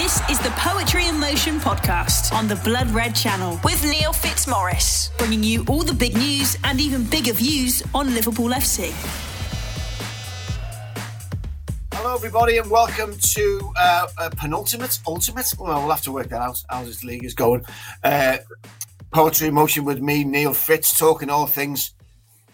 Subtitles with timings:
[0.00, 5.10] This is the Poetry in Motion podcast on the Blood Red Channel with Neil Fitzmaurice,
[5.18, 8.92] bringing you all the big news and even bigger views on Liverpool FC.
[11.92, 15.52] Hello, everybody, and welcome to uh, a penultimate, ultimate.
[15.58, 17.66] Well, we'll have to work that out how this league is going.
[18.04, 18.36] Uh,
[19.10, 21.92] Poetry in Motion with me, Neil Fitz, talking all things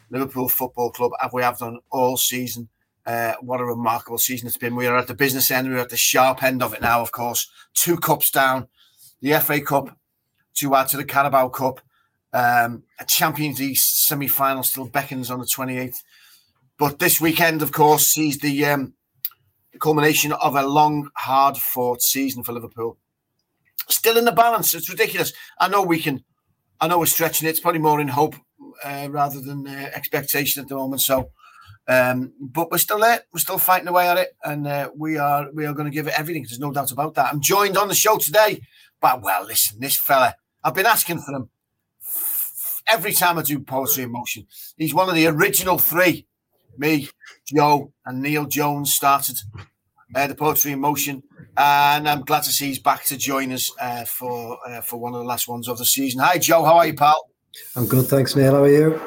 [0.08, 2.70] Liverpool Football Club, as we have done all season.
[3.06, 4.76] Uh, what a remarkable season it's been.
[4.76, 7.12] We are at the business end, we're at the sharp end of it now, of
[7.12, 7.50] course.
[7.74, 8.68] Two cups down,
[9.20, 9.96] the FA Cup
[10.56, 11.80] to add to the Carabao Cup,
[12.32, 15.98] um, a Champions League semi final still beckons on the 28th.
[16.78, 18.94] But this weekend, of course, sees the, um,
[19.80, 22.98] culmination of a long, hard fought season for Liverpool.
[23.88, 24.74] Still in the balance.
[24.74, 25.32] It's ridiculous.
[25.58, 26.24] I know we can,
[26.80, 27.50] I know we're stretching it.
[27.50, 28.34] It's probably more in hope
[28.84, 31.02] uh, rather than uh, expectation at the moment.
[31.02, 31.30] So,
[31.86, 33.20] um, but we're still there.
[33.32, 36.06] We're still fighting away at it, and uh, we are we are going to give
[36.06, 36.42] it everything.
[36.42, 37.32] There's no doubt about that.
[37.32, 38.60] I'm joined on the show today
[39.00, 40.34] by well, listen, this fella.
[40.62, 41.50] I've been asking for him
[42.86, 44.46] every time I do poetry in motion.
[44.76, 46.26] He's one of the original three.
[46.76, 47.08] Me,
[47.46, 49.36] Joe, and Neil Jones started
[50.14, 51.22] uh, the poetry in motion,
[51.56, 55.14] and I'm glad to see he's back to join us uh, for uh, for one
[55.14, 56.20] of the last ones of the season.
[56.20, 56.64] Hi, Joe.
[56.64, 57.28] How are you, pal?
[57.76, 58.52] I'm good, thanks, Neil.
[58.52, 59.00] How are you?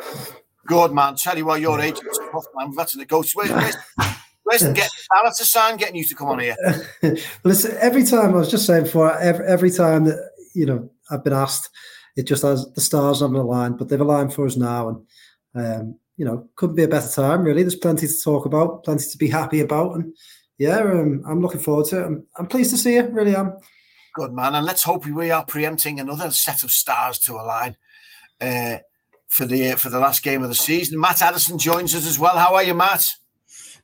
[0.67, 1.15] Good man.
[1.15, 2.69] Tell you what, your age is tough, man.
[2.69, 3.35] We've had to negotiate.
[3.49, 6.57] Where's, where's, where's the get Alex sign getting you to come on here?
[7.43, 11.23] Listen, every time I was just saying before, every, every time that you know I've
[11.23, 11.69] been asked,
[12.17, 15.05] it just has the stars haven't aligned, but they've aligned for us now, and
[15.55, 17.43] um, you know, couldn't be a better time.
[17.43, 20.13] Really, there's plenty to talk about, plenty to be happy about, and
[20.57, 22.05] yeah, um, I'm looking forward to it.
[22.05, 23.07] I'm, I'm pleased to see you.
[23.07, 23.53] Really am.
[24.15, 27.77] Good man, and let's hope we are preempting another set of stars to align.
[28.41, 28.79] Uh,
[29.27, 30.99] for the for the last game of the season.
[30.99, 32.37] Matt Addison joins us as well.
[32.37, 33.05] How are you, Matt?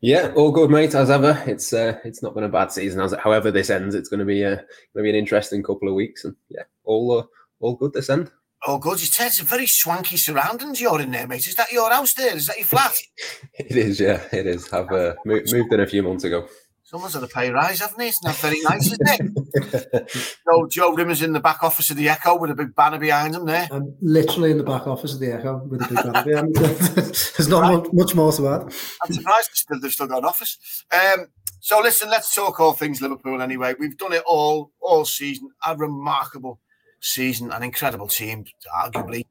[0.02, 0.96] Yeah, all good, mate.
[0.96, 3.00] As ever, it's uh, it's not been a bad season.
[3.00, 4.66] As however this ends, it's going to be a going
[4.98, 7.24] to be an interesting couple of weeks, and yeah, all uh,
[7.60, 8.30] all good this end.
[8.66, 9.02] Oh, good.
[9.02, 11.48] You said it's a very swanky surroundings you're in there, mate.
[11.48, 12.36] Is that your house there?
[12.36, 12.96] Is that your flat?
[13.56, 14.72] it is, yeah, it is.
[14.72, 16.48] I've uh, moved, moved in a few months ago.
[16.94, 18.10] Someone's had a pay rise, haven't they?
[18.10, 20.12] It's not very nice, is it?
[20.48, 23.34] so Joe Rimmer's in the back office of the Echo with a big banner behind
[23.34, 23.68] him there.
[23.72, 26.62] I'm literally in the back office of the Echo with a big banner behind me.
[27.36, 27.94] There's not right.
[27.94, 28.62] much more to add.
[29.04, 30.86] I'm surprised they've still, they've still got an office.
[30.92, 31.30] Um,
[31.62, 33.74] so listen, let's talk all things Liverpool anyway.
[33.80, 35.50] We've done it all all season.
[35.66, 36.60] A remarkable
[37.00, 39.26] season, an incredible team, arguably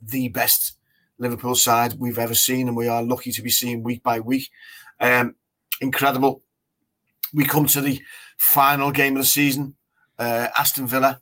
[0.00, 0.78] the best
[1.18, 4.48] Liverpool side we've ever seen, and we are lucky to be seeing week by week.
[5.00, 5.34] Um,
[5.82, 6.43] incredible
[7.34, 8.00] we come to the
[8.38, 9.74] final game of the season,
[10.18, 11.20] uh, Aston Villa.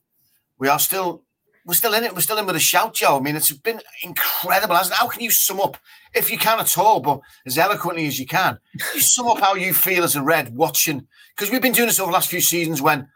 [0.58, 1.24] We are still
[1.64, 2.12] we're still in it.
[2.12, 3.18] We're still in with a shout, Joe.
[3.18, 4.98] I mean, it's been incredible, hasn't it?
[4.98, 5.76] How can you sum up,
[6.12, 8.58] if you can at all, but as eloquently as you can,
[8.94, 11.06] you sum up how you feel as a Red watching?
[11.36, 13.08] Because we've been doing this over the last few seasons when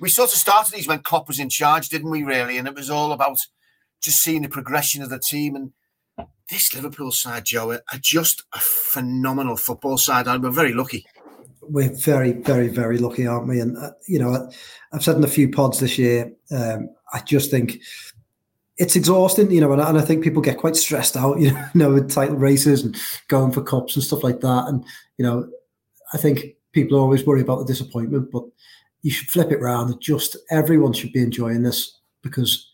[0.00, 2.58] we sort of started these when Klopp was in charge, didn't we, really?
[2.58, 3.38] And it was all about
[4.02, 5.54] just seeing the progression of the team.
[5.54, 5.72] And
[6.50, 10.26] this Liverpool side, Joe, are just a phenomenal football side.
[10.26, 11.06] And we're very lucky
[11.68, 13.60] we're very, very, very lucky, aren't we?
[13.60, 14.50] And uh, you know,
[14.92, 17.78] I've said in a few pods this year, um, I just think
[18.76, 21.92] it's exhausting, you know, and, and, I think people get quite stressed out, you know,
[21.92, 22.96] with title races and
[23.28, 24.64] going for cups and stuff like that.
[24.68, 24.84] And
[25.18, 25.48] you know,
[26.12, 28.44] I think people always worry about the disappointment, but
[29.02, 30.00] you should flip it around.
[30.00, 32.70] Just everyone should be enjoying this because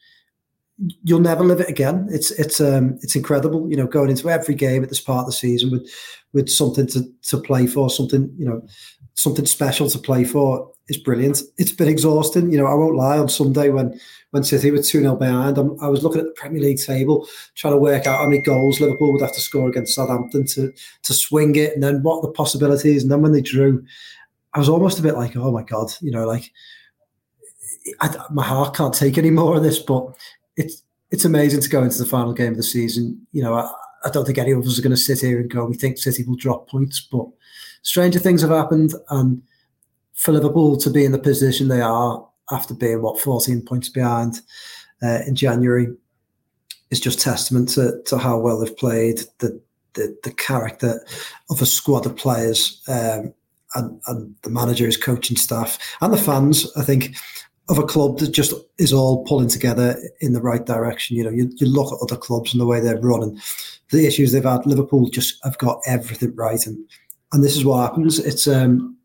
[1.04, 2.08] you'll never live it again.
[2.10, 5.26] It's it's um it's incredible, you know, going into every game at this part of
[5.26, 5.90] the season with
[6.32, 8.66] with something to to play for, something you know,
[9.14, 11.42] something special to play for is brilliant.
[11.58, 12.66] It's been exhausting, you know.
[12.66, 13.18] I won't lie.
[13.18, 13.98] On Sunday when
[14.30, 17.28] when City were two 0 behind, I'm, i was looking at the Premier League table
[17.54, 20.72] trying to work out how many goals Liverpool would have to score against Southampton to
[21.02, 23.02] to swing it, and then what the possibilities.
[23.02, 23.84] And then when they drew,
[24.54, 26.50] I was almost a bit like, oh my god, you know, like.
[28.00, 30.14] I, my heart can't take any more of this, but
[30.60, 33.26] it's it's amazing to go into the final game of the season.
[33.32, 33.70] You know, I,
[34.04, 35.98] I don't think any of us are going to sit here and go, we think
[35.98, 37.26] City will drop points, but
[37.82, 38.94] stranger things have happened.
[39.10, 39.42] And
[40.14, 44.40] for Liverpool to be in the position they are after being, what, 14 points behind
[45.02, 45.88] uh, in January
[46.90, 49.60] is just testament to, to how well they've played, the,
[49.94, 51.04] the, the character
[51.50, 52.82] of a squad of players.
[52.88, 53.34] Um,
[53.76, 56.66] and, and the manager, his coaching staff, and the fans.
[56.76, 57.14] I think
[57.70, 61.16] of a club that just is all pulling together in the right direction.
[61.16, 63.40] You know, you, you look at other clubs and the way they're running,
[63.90, 64.66] the issues they've had.
[64.66, 66.76] Liverpool just have got everything right, and
[67.32, 68.18] and this is what happens.
[68.18, 68.96] It's um,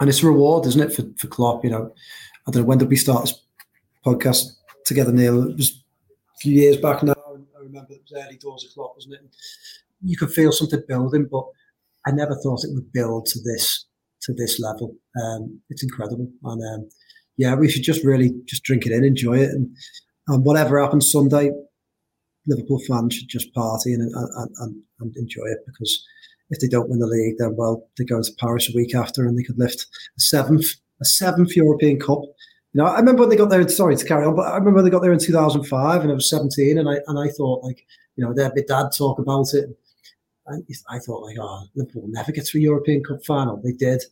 [0.00, 1.64] and it's a reward, isn't it, for for Klopp?
[1.64, 1.94] You know,
[2.46, 3.40] I don't know when did we start this
[4.04, 4.44] podcast
[4.84, 5.48] together, Neil?
[5.48, 5.70] It was
[6.34, 7.12] a few years back now.
[7.12, 9.20] I remember it was early doors of Klopp, wasn't it?
[9.20, 9.30] And
[10.02, 11.44] you could feel something building, but
[12.06, 13.86] I never thought it would build to this
[14.22, 14.96] to this level.
[15.22, 16.88] Um, it's incredible, and um,
[17.36, 19.68] yeah, we should just really just drink it in, enjoy it, and,
[20.28, 21.50] and whatever happens Sunday,
[22.46, 26.04] Liverpool fans should just party and, and, and, and enjoy it because
[26.50, 29.26] if they don't win the league, then well, they go into Paris a week after
[29.26, 29.86] and they could lift
[30.16, 30.66] a seventh,
[31.00, 32.22] a seventh European Cup.
[32.72, 33.66] You know, I remember when they got there.
[33.68, 36.14] Sorry to carry on, but I remember when they got there in 2005, and I
[36.14, 37.86] was 17, and I and I thought like,
[38.16, 39.68] you know, they had my dad talk about it.
[40.46, 43.56] And I thought like, oh, Liverpool never get to a European Cup final.
[43.56, 44.02] They did,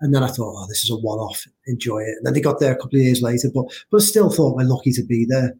[0.00, 1.44] and then I thought, oh, this is a one-off.
[1.66, 2.14] Enjoy it.
[2.16, 4.64] And then they got there a couple of years later, but but still thought we're
[4.64, 5.54] lucky to be there.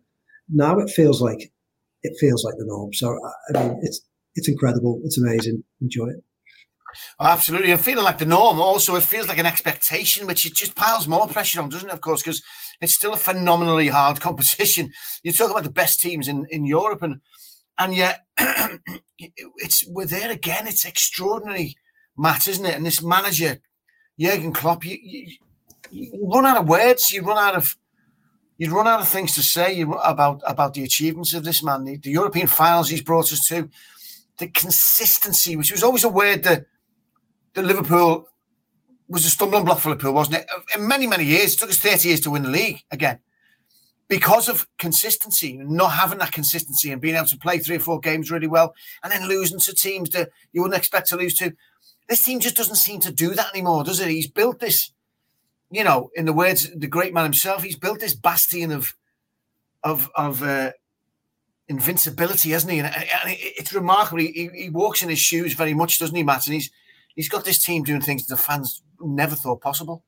[0.49, 1.53] Now it feels like
[2.03, 2.93] it feels like the norm.
[2.93, 3.19] So
[3.55, 4.01] I mean, it's
[4.35, 5.01] it's incredible.
[5.05, 5.65] It's amazing.
[5.81, 6.25] Enjoy it.
[7.21, 7.71] Absolutely.
[7.71, 8.61] And feeling like the norm.
[8.61, 11.93] Also, it feels like an expectation, which it just piles more pressure on, doesn't it?
[11.93, 12.43] Of course, because
[12.81, 14.91] it's still a phenomenally hard competition.
[15.23, 17.21] You talk about the best teams in, in Europe, and
[17.79, 18.25] and yet
[19.19, 20.67] it's we're there again.
[20.67, 21.77] It's extraordinary,
[22.17, 22.75] Matt, isn't it?
[22.75, 23.59] And this manager,
[24.21, 25.37] Jurgen Klopp, you, you,
[25.91, 27.13] you run out of words.
[27.13, 27.77] You run out of
[28.59, 31.97] you'd run out of things to say about about the achievements of this man, the,
[31.97, 33.71] the European finals he's brought us to
[34.37, 36.67] the consistency, which was always a word that,
[37.55, 38.27] that Liverpool
[39.09, 40.47] was a stumbling block for Liverpool, wasn't it?
[40.55, 43.21] Uh, in many, many years, it took us 30 years to win the league again
[44.09, 48.01] because of consistency, not having that consistency and being able to play three or four
[48.01, 51.53] games really well and then losing to teams that you wouldn't expect to lose to.
[52.11, 54.09] This team just doesn't seem to do that anymore, does it?
[54.09, 54.91] He's built this,
[55.71, 58.95] you know, in the words the great man himself, he's built this bastion of
[59.85, 60.73] of of uh,
[61.69, 62.81] invincibility, hasn't he?
[62.81, 64.19] And, and it's remarkable.
[64.19, 66.49] He, he, walks in his shoes very much, doesn't he, Matt?
[66.49, 66.69] And he's
[67.15, 70.03] he's got this team doing things the fans never thought possible.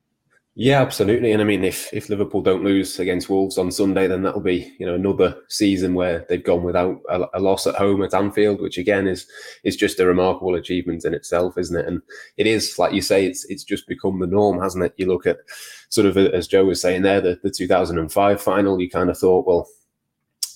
[0.55, 1.31] Yeah, absolutely.
[1.31, 4.71] And I mean, if if Liverpool don't lose against Wolves on Sunday, then that'll be
[4.77, 8.61] you know another season where they've gone without a, a, loss at home at Anfield,
[8.61, 9.25] which again is
[9.63, 11.87] is just a remarkable achievement in itself, isn't it?
[11.87, 12.03] And
[12.37, 14.93] it is like you say, it's it's just become the norm, hasn't it?
[14.97, 15.37] You look at
[15.89, 18.79] sort of as Joe was saying there, the, the 2005 final.
[18.79, 19.67] You kind of thought, well,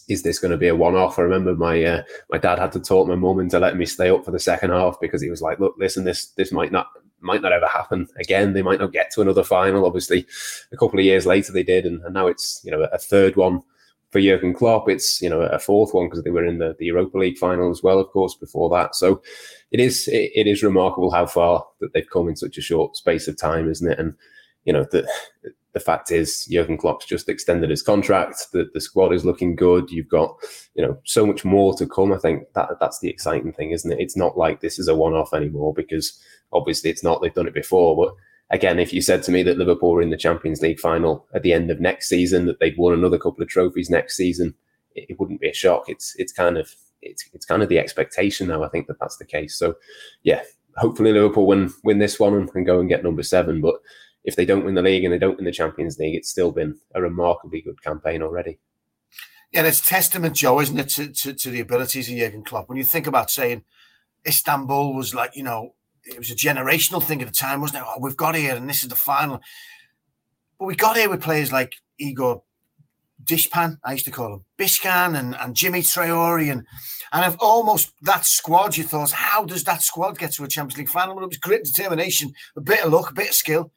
[0.08, 1.18] is this going to be a one-off?
[1.18, 4.12] I remember my uh, my dad had to talk my mum into letting me stay
[4.12, 6.86] up for the second half because he was like, "Look, listen, this this might not
[7.20, 8.54] might not ever happen again.
[8.54, 9.86] They might not get to another final.
[9.86, 10.26] Obviously,
[10.72, 13.36] a couple of years later they did, and, and now it's you know a third
[13.36, 13.62] one
[14.12, 14.90] for Jurgen Klopp.
[14.90, 17.70] It's you know a fourth one because they were in the, the Europa League final
[17.70, 18.96] as well, of course, before that.
[18.96, 19.22] So
[19.72, 22.96] it is it, it is remarkable how far that they've come in such a short
[22.96, 24.00] space of time, isn't it?
[24.00, 24.14] And
[24.66, 25.08] you know the
[25.78, 28.48] the fact is Jurgen Klopp's just extended his contract.
[28.52, 29.92] The the squad is looking good.
[29.92, 30.36] You've got
[30.74, 32.12] you know so much more to come.
[32.12, 34.00] I think that that's the exciting thing, isn't it?
[34.00, 36.20] It's not like this is a one off anymore because
[36.52, 37.22] obviously it's not.
[37.22, 38.16] They've done it before, but
[38.50, 41.44] again, if you said to me that Liverpool were in the Champions League final at
[41.44, 44.56] the end of next season, that they'd won another couple of trophies next season,
[44.96, 45.90] it, it wouldn't be a shock.
[45.90, 48.64] It's it's kind of it's it's kind of the expectation now.
[48.64, 49.56] I think that that's the case.
[49.56, 49.76] So,
[50.24, 50.42] yeah,
[50.78, 53.62] hopefully Liverpool win win this one and, and go and get number seven.
[53.62, 53.76] But
[54.28, 56.52] if they don't win the league and they don't win the Champions League, it's still
[56.52, 58.60] been a remarkably good campaign already.
[59.54, 62.68] Yeah, it's testament, Joe, isn't it, to, to, to the abilities of Jurgen Klopp?
[62.68, 63.64] When you think about saying
[64.28, 67.88] Istanbul was like, you know, it was a generational thing at the time, wasn't it?
[67.88, 69.40] Oh, we've got here and this is the final.
[70.60, 72.44] But we got here with players like Igor
[73.24, 76.66] Dishpan, I used to call him Bishkan and, and Djimi Traore and
[77.12, 80.78] and of almost that squad, you thought, how does that squad get to a Champions
[80.78, 81.16] League final?
[81.16, 83.72] Well, it was grit, determination, a bit of luck, a bit of skill.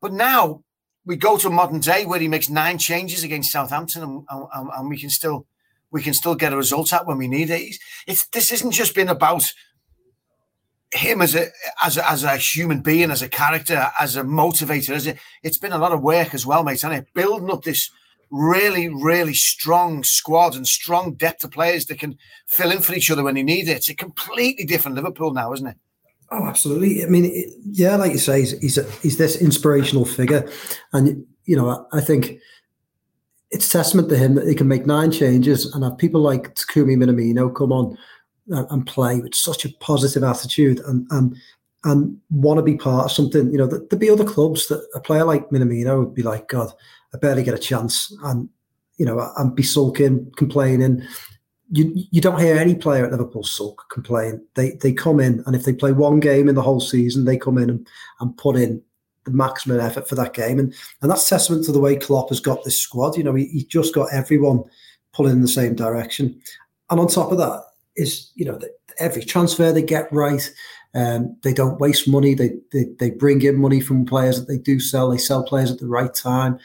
[0.00, 0.62] But now
[1.04, 4.88] we go to modern day where he makes nine changes against Southampton, and, and, and
[4.88, 5.46] we can still
[5.90, 7.76] we can still get a result out when we need it.
[8.06, 9.52] It's this isn't just been about
[10.92, 11.46] him as a
[11.82, 14.90] as a, as a human being, as a character, as a motivator.
[14.90, 16.84] As a, it's been a lot of work as well, mate.
[16.84, 17.90] And it building up this
[18.30, 23.10] really, really strong squad and strong depth of players that can fill in for each
[23.10, 23.76] other when they need it.
[23.76, 25.76] It's a completely different Liverpool now, isn't it?
[26.30, 27.02] Oh, absolutely.
[27.02, 30.48] I mean, it, yeah, like you say, he's he's, a, he's this inspirational figure,
[30.92, 32.38] and you know, I, I think
[33.50, 36.96] it's testament to him that he can make nine changes and have people like Takumi
[36.96, 37.96] Minamino come on
[38.48, 41.34] and, and play with such a positive attitude and and
[41.84, 43.50] and want to be part of something.
[43.50, 46.70] You know, there'd be other clubs that a player like Minamino would be like, God,
[47.14, 48.50] I barely get a chance, and
[48.98, 51.02] you know, and be sulking, complaining,
[51.70, 54.44] you you don't hear any player at Liverpool sulk complain.
[54.54, 57.36] They they come in and if they play one game in the whole season, they
[57.36, 57.88] come in and,
[58.20, 58.82] and put in
[59.24, 60.58] the maximum effort for that game.
[60.58, 63.16] And and that's testament to the way Klopp has got this squad.
[63.16, 64.64] You know, he, he just got everyone
[65.12, 66.40] pulling in the same direction.
[66.90, 67.64] And on top of that
[67.96, 68.58] is, you know,
[68.98, 70.50] every transfer they get right.
[70.94, 72.34] Um, they don't waste money.
[72.34, 75.10] They, they they bring in money from players that they do sell.
[75.10, 76.58] They sell players at the right time,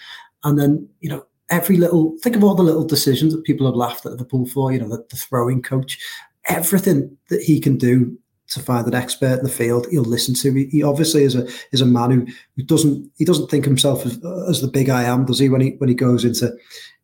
[0.46, 3.76] and then you know every little think of all the little decisions that people have
[3.76, 4.72] laughed at Liverpool for.
[4.72, 6.00] You know, the, the throwing coach,
[6.46, 8.18] everything that he can do
[8.48, 10.54] to find an expert in the field he'll listen to.
[10.54, 14.06] He, he obviously is a is a man who, who doesn't he doesn't think himself
[14.06, 14.20] as,
[14.50, 15.50] as the big I am, does he?
[15.50, 16.52] When he when he goes into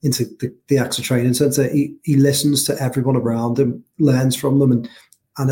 [0.01, 4.59] into the, the AXA training centre, he, he listens to everyone around him, learns from
[4.59, 4.89] them, and
[5.37, 5.51] and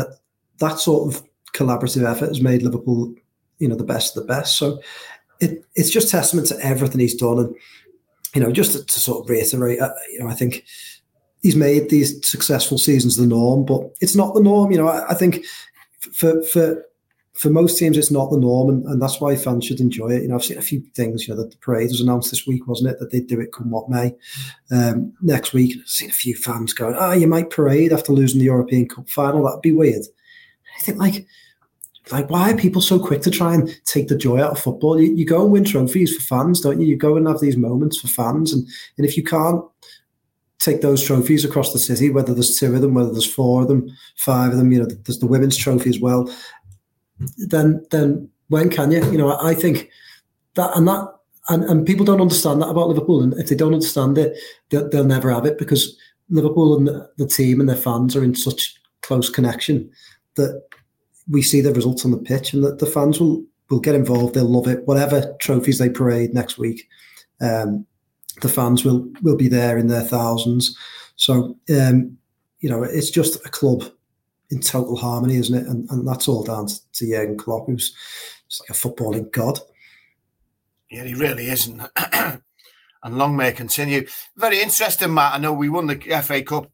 [0.58, 1.22] that sort of
[1.54, 3.14] collaborative effort has made Liverpool,
[3.58, 4.56] you know, the best of the best.
[4.56, 4.80] So
[5.40, 7.54] it, it's just testament to everything he's done, and
[8.34, 10.64] you know, just to, to sort of reiterate, uh, you know, I think
[11.42, 14.70] he's made these successful seasons the norm, but it's not the norm.
[14.70, 15.44] You know, I, I think
[16.12, 16.84] for for
[17.34, 20.22] for most teams, it's not the norm, and, and, that's why fans should enjoy it.
[20.22, 21.26] You know, I've seen a few things.
[21.26, 22.98] You know, that the parade was announced this week, wasn't it?
[22.98, 24.12] That they'd do it come what may.
[24.72, 28.40] Um, next week, I've seen a few fans going, "Oh, you might parade after losing
[28.40, 29.44] the European Cup final.
[29.44, 30.04] That'd be weird."
[30.76, 31.26] I think like,
[32.10, 35.00] like why are people so quick to try and take the joy out of football?
[35.00, 36.86] You, you go and win trophies for fans, don't you?
[36.86, 39.64] You go and have these moments for fans, and and if you can't
[40.58, 43.68] take those trophies across the city, whether there's two of them, whether there's four of
[43.68, 46.28] them, five of them, you know, there's the women's trophy as well.
[47.36, 49.04] Then, then when can you?
[49.10, 49.90] You know, I think
[50.54, 51.08] that and that
[51.48, 54.36] and, and people don't understand that about Liverpool, and if they don't understand it,
[54.70, 55.96] they'll, they'll never have it because
[56.28, 59.90] Liverpool and the, the team and their fans are in such close connection
[60.34, 60.62] that
[61.30, 64.34] we see the results on the pitch, and that the fans will will get involved.
[64.34, 66.88] They'll love it, whatever trophies they parade next week.
[67.40, 67.86] Um,
[68.40, 70.76] the fans will will be there in their thousands.
[71.16, 72.18] So um,
[72.60, 73.84] you know, it's just a club
[74.50, 75.66] in total harmony, isn't it?
[75.66, 77.94] And, and that's all down to, to Jurgen Klopp, who's
[78.48, 79.60] just like a footballing god.
[80.90, 81.82] Yeah, he really isn't.
[82.12, 82.42] and
[83.18, 84.06] long may continue.
[84.36, 85.34] Very interesting, Matt.
[85.34, 86.70] I know we won the FA Cup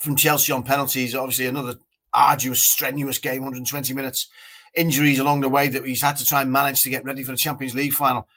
[0.00, 1.14] from Chelsea on penalties.
[1.14, 1.74] Obviously, another
[2.16, 4.28] arduous, strenuous game, 120 minutes.
[4.74, 7.30] Injuries along the way that he's had to try and manage to get ready for
[7.30, 8.28] the Champions League final.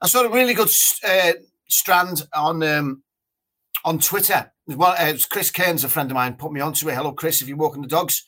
[0.00, 0.70] I saw a really good
[1.06, 1.32] uh,
[1.68, 3.02] strand on um,
[3.84, 4.52] on Twitter.
[4.66, 6.94] Well, uh, it was Chris Cairns, a friend of mine, put me onto it.
[6.94, 7.40] Hello, Chris.
[7.40, 8.24] If you're walking the dogs,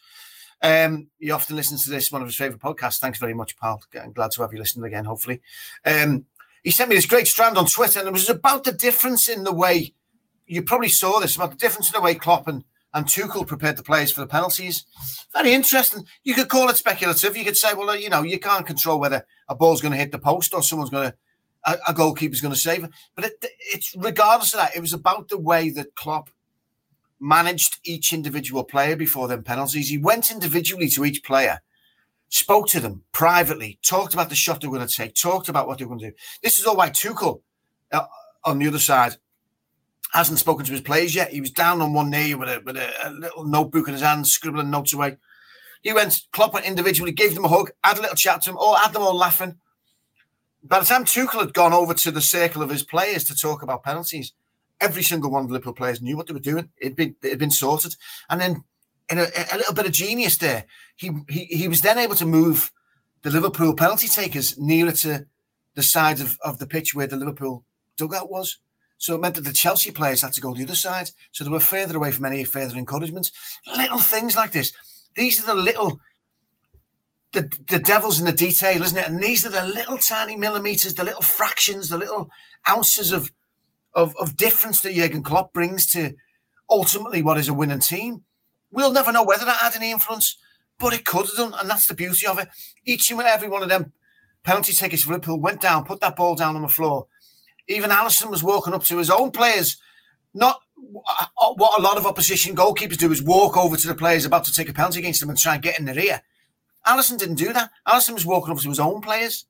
[0.63, 3.01] um, he often listens to this, one of his favourite podcasts.
[3.01, 3.81] Thanks very much, pal.
[4.01, 5.05] I'm glad to have you listening again.
[5.05, 5.41] Hopefully,
[5.85, 6.27] um,
[6.63, 9.43] he sent me this great strand on Twitter, and it was about the difference in
[9.43, 9.95] the way
[10.47, 12.65] you probably saw this about the difference in the way Klopp and
[12.95, 14.87] and Tuchel prepared the players for the penalties.
[15.33, 16.07] Very interesting.
[16.25, 17.37] You could call it speculative.
[17.37, 20.13] You could say, well, you know, you can't control whether a ball's going to hit
[20.13, 21.17] the post or someone's going to
[21.65, 22.91] a, a goalkeeper's going to save it.
[23.15, 26.31] But it, it's regardless of that, it was about the way that Klopp
[27.21, 29.89] managed each individual player before them penalties.
[29.89, 31.61] He went individually to each player,
[32.29, 35.67] spoke to them privately, talked about the shot they were going to take, talked about
[35.67, 36.17] what they were going to do.
[36.43, 37.43] This is all why Tuchel
[37.93, 38.07] uh,
[38.45, 39.17] on the other side
[40.13, 41.31] hasn't spoken to his players yet.
[41.31, 44.03] He was down on one knee with a, with a, a little notebook in his
[44.03, 45.17] hand, scribbling notes away.
[45.83, 48.59] He went, Klopp went individually, gave them a hug, had a little chat to them,
[48.59, 49.57] or had them all laughing
[50.63, 53.63] by the time Tuchel had gone over to the circle of his players to talk
[53.63, 54.33] about penalties,
[54.81, 56.71] every single one of the Liverpool players knew what they were doing.
[56.79, 57.97] It'd been it had been sorted,
[58.29, 58.65] and then
[59.11, 60.65] in a, a little bit of genius there,
[60.97, 62.73] he, he he was then able to move
[63.23, 65.27] the Liverpool penalty takers nearer to
[65.75, 67.65] the side of, of the pitch where the Liverpool
[67.97, 68.59] dugout was.
[68.99, 71.11] So it meant that the Chelsea players had to go the other side.
[71.33, 73.31] So they were further away from any further encouragement.
[73.77, 74.73] Little things like this.
[75.15, 76.01] These are the little
[77.33, 79.07] the, the devil's in the detail, isn't it?
[79.07, 82.31] And these are the little tiny millimeters, the little fractions, the little
[82.69, 83.33] ounces of
[83.95, 86.15] of, of difference that Jurgen Klopp brings to
[86.71, 88.23] ultimately what is a winning team.
[88.71, 90.37] We'll never know whether that had any influence,
[90.79, 92.49] but it could have done, and that's the beauty of it.
[92.85, 93.93] Each and every one of them
[94.45, 97.07] penalty takers for Liverpool went down, put that ball down on the floor.
[97.69, 99.77] Even Alisson was walking up to his own players,
[100.35, 104.25] not uh, what a lot of opposition goalkeepers do is walk over to the players
[104.25, 106.23] about to take a penalty against them and try and get in their ear.
[106.87, 107.71] Alisson didn't do that.
[107.87, 109.45] Alisson was walking up to his own players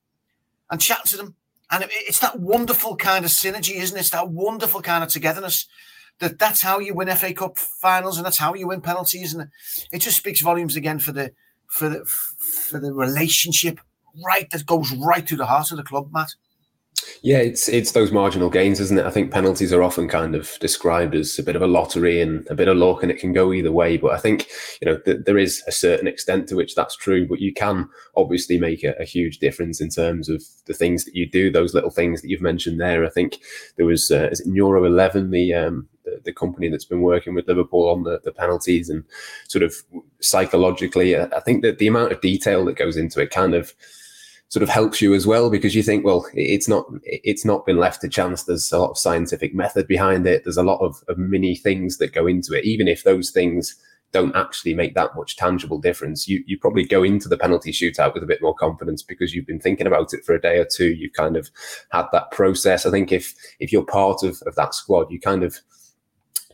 [0.71, 1.37] and chatting to them.
[1.71, 4.01] And it's that wonderful kind of synergy, isn't it?
[4.01, 5.67] It's that wonderful kind of togetherness.
[6.19, 9.51] That that's how you win FA Cup finals, and that's how you win penalties, and
[9.93, 11.31] it just speaks volumes again for the
[11.69, 13.79] for the for the relationship
[14.27, 16.35] right that goes right to the heart of the club, Matt.
[17.23, 19.07] Yeah, it's it's those marginal gains, isn't it?
[19.07, 22.47] I think penalties are often kind of described as a bit of a lottery and
[22.49, 23.97] a bit of luck, and it can go either way.
[23.97, 24.49] But I think
[24.81, 27.89] you know th- there is a certain extent to which that's true, but you can
[28.17, 31.51] obviously make a, a, huge difference in terms of the things that you do.
[31.51, 33.05] Those little things that you've mentioned there.
[33.05, 33.39] I think
[33.77, 35.89] there was uh, is it Neuro Eleven, the um,
[36.25, 39.05] the, company that's been working with Liverpool on the, the penalties and
[39.49, 39.75] sort of
[40.21, 41.17] psychologically.
[41.17, 43.75] I think that the amount of detail that goes into it kind of
[44.49, 47.77] sort of helps you as well because you think, well, it's not it's not been
[47.77, 48.45] left to chance.
[48.45, 50.45] There's a lot of scientific method behind it.
[50.45, 53.77] There's a lot of, of mini things that go into it, even if those things
[54.11, 56.27] don't actually make that much tangible difference.
[56.27, 59.47] You you probably go into the penalty shootout with a bit more confidence because you've
[59.47, 60.95] been thinking about it for a day or two.
[60.95, 61.51] You've kind of
[61.91, 62.87] had that process.
[62.87, 65.59] I think if if you're part of, of that squad, you kind of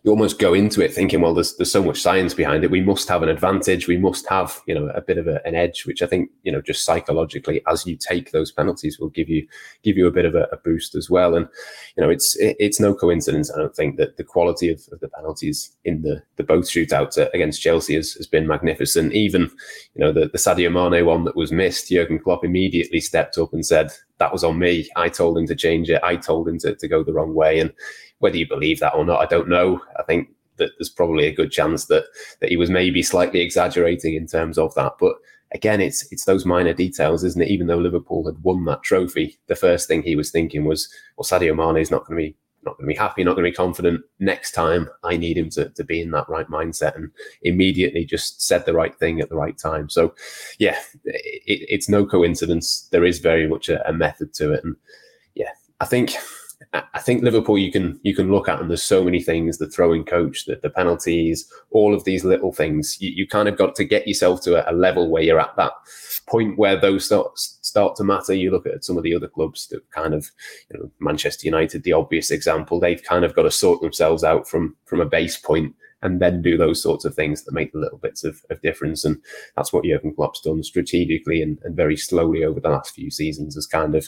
[0.04, 2.70] you almost go into it thinking, well, there's there's so much science behind it.
[2.70, 3.88] We must have an advantage.
[3.88, 6.52] We must have you know a bit of a, an edge, which I think you
[6.52, 9.48] know just psychologically, as you take those penalties, will give you
[9.82, 11.34] give you a bit of a, a boost as well.
[11.34, 11.48] And
[11.96, 13.50] you know, it's it, it's no coincidence.
[13.50, 17.16] I don't think that the quality of, of the penalties in the the both shootouts
[17.32, 19.14] against Chelsea has, has been magnificent.
[19.14, 19.50] Even
[19.94, 23.54] you know the the Sadio Mane one that was missed, Jurgen Klopp immediately stepped up
[23.54, 24.88] and said that was on me.
[24.96, 26.02] I told him to change it.
[26.02, 27.58] I told him to, to go the wrong way.
[27.58, 27.72] And
[28.18, 29.80] whether you believe that or not, I don't know.
[29.98, 32.04] I think that there's probably a good chance that
[32.40, 34.92] that he was maybe slightly exaggerating in terms of that.
[35.00, 35.16] But
[35.52, 37.48] again, it's it's those minor details, isn't it?
[37.48, 41.24] Even though Liverpool had won that trophy, the first thing he was thinking was, well,
[41.24, 43.50] Sadio Mane is not going to be not going to be happy, not going to
[43.50, 44.02] be confident.
[44.18, 47.10] Next time, I need him to, to be in that right mindset and
[47.42, 49.88] immediately just said the right thing at the right time.
[49.88, 50.14] So,
[50.58, 52.88] yeah, it, it's no coincidence.
[52.90, 54.64] There is very much a, a method to it.
[54.64, 54.76] And
[55.34, 56.14] yeah, I think
[56.74, 59.68] I think Liverpool you can you can look at and there's so many things the
[59.68, 63.00] throwing coach the, the penalties all of these little things.
[63.00, 65.54] You, you kind of got to get yourself to a, a, level where you're at
[65.56, 65.72] that
[66.26, 68.34] point where those start start to matter.
[68.34, 70.30] You look at some of the other clubs that kind of
[70.70, 72.80] you know Manchester United the obvious example.
[72.80, 76.42] They've kind of got to sort themselves out from from a base point and then
[76.42, 79.04] do those sorts of things that make the little bits of, of difference.
[79.04, 79.16] And
[79.56, 83.54] that's what Jurgen Klopp's done strategically and, and very slowly over the last few seasons
[83.54, 84.06] has kind of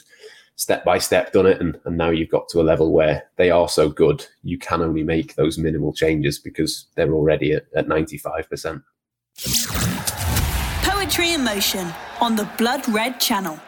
[0.57, 3.49] step by step done it and, and now you've got to a level where they
[3.49, 7.87] are so good you can only make those minimal changes because they're already at, at
[7.87, 8.81] 95%
[11.07, 13.59] poetry in motion on the blood red channel.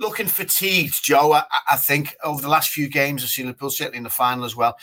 [0.00, 3.98] Looking fatigued joe I, I think over the last few games i've seen liverpool certainly
[3.98, 4.76] in the final as well.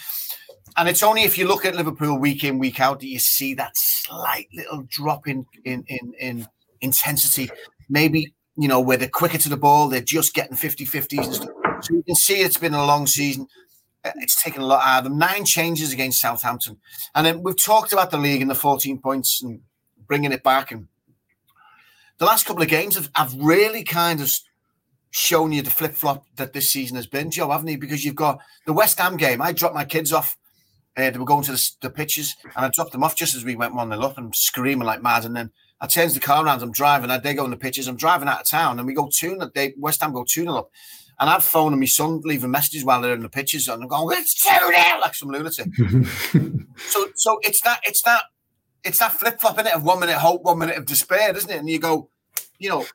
[0.77, 3.53] And it's only if you look at liverpool week in week out that you see
[3.55, 6.47] that slight little drop in in in, in
[6.81, 7.49] intensity.
[7.89, 11.47] Maybe you know, where they're quicker to the ball, they're just getting 50 50s.
[11.83, 13.47] So you can see it's been a long season.
[14.03, 15.17] Uh, it's taken a lot out of them.
[15.17, 16.77] Nine changes against Southampton.
[17.13, 19.61] And then we've talked about the league and the 14 points and
[20.07, 20.71] bringing it back.
[20.71, 20.87] And
[22.17, 24.31] the last couple of games have, have really kind of
[25.11, 27.77] shown you the flip flop that this season has been, Joe, haven't you?
[27.77, 29.41] Because you've got the West Ham game.
[29.41, 30.37] I dropped my kids off.
[30.95, 33.45] Uh, they were going to the, the pitches, and I dropped them off just as
[33.45, 35.25] we went 1 0 up and screaming like mad.
[35.25, 36.61] And then I change the car around.
[36.63, 37.11] I'm driving.
[37.11, 37.87] I, they go in the pitches.
[37.87, 39.39] I'm driving out of town, and we go two.
[39.53, 40.71] They West Ham go two 0 up,
[41.19, 43.87] and I'd phone and my son leaving messages while they're in the pitches, and I'm
[43.87, 45.67] going, "It's two 0 like some lunatic.
[46.77, 48.23] so, so it's that, it's that,
[48.83, 51.49] it's that flip flop in it of one minute hope, one minute of despair, isn't
[51.49, 51.59] it?
[51.59, 52.09] And you go,
[52.57, 52.85] you know,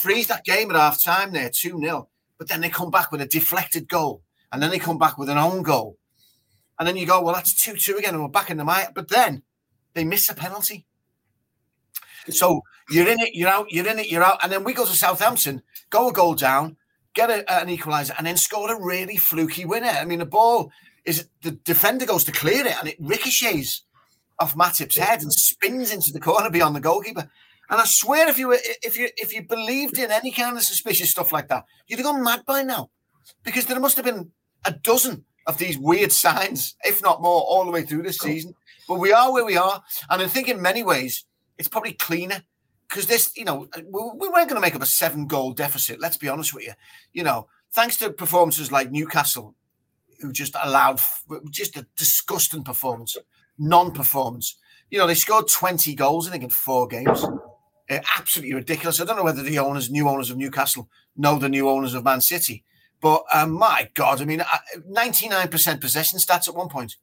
[0.00, 3.22] freeze that game at half time there, two 0 but then they come back with
[3.22, 4.22] a deflected goal,
[4.52, 5.96] and then they come back with an own goal,
[6.78, 8.90] and then you go, well, that's two two again, and we're back in the mic.
[8.94, 9.42] But then
[9.94, 10.85] they miss a penalty
[12.30, 14.38] so you're in it, you're out, you're in it, you're out.
[14.42, 16.76] And then we go to Southampton, go a goal down,
[17.14, 19.88] get a, an equaliser, and then score a really fluky winner.
[19.88, 20.70] I mean, the ball
[21.04, 23.82] is the defender goes to clear it and it ricochets
[24.38, 27.30] off Matip's head and spins into the corner beyond the goalkeeper.
[27.68, 30.62] And I swear, if you were, if you if you believed in any kind of
[30.62, 32.90] suspicious stuff like that, you'd have gone mad by now,
[33.42, 34.30] because there must have been
[34.64, 38.54] a dozen of these weird signs, if not more, all the way through this season.
[38.88, 41.24] But we are where we are, and I think in many ways
[41.58, 42.42] it's probably cleaner
[42.88, 46.00] because this, you know, we weren't going to make up a seven goal deficit.
[46.00, 46.72] Let's be honest with you.
[47.12, 49.54] You know, thanks to performances like Newcastle,
[50.20, 51.00] who just allowed
[51.50, 53.16] just a disgusting performance,
[53.58, 54.56] non-performance.
[54.90, 57.24] You know, they scored twenty goals I think in four games.
[57.88, 59.00] Uh, absolutely ridiculous.
[59.00, 62.04] I don't know whether the owners, new owners of Newcastle, know the new owners of
[62.04, 62.64] Man City,
[63.00, 64.42] but um, my God, I mean,
[64.86, 66.96] ninety-nine percent possession stats at one point.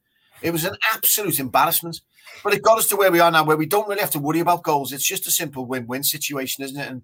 [0.44, 2.02] It was an absolute embarrassment.
[2.42, 4.18] But it got us to where we are now, where we don't really have to
[4.18, 4.92] worry about goals.
[4.92, 6.88] It's just a simple win-win situation, isn't it?
[6.88, 7.02] And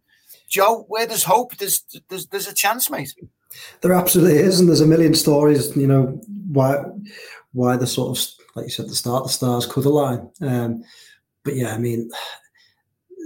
[0.48, 3.14] Joe, where there's hope, there's there's there's a chance, mate.
[3.80, 5.74] There absolutely is, and there's a million stories.
[5.76, 6.20] You know
[6.52, 6.82] why
[7.52, 8.24] why the sort of
[8.54, 10.28] like you said, the start the stars could align.
[10.42, 10.84] Um,
[11.44, 12.10] but yeah, I mean,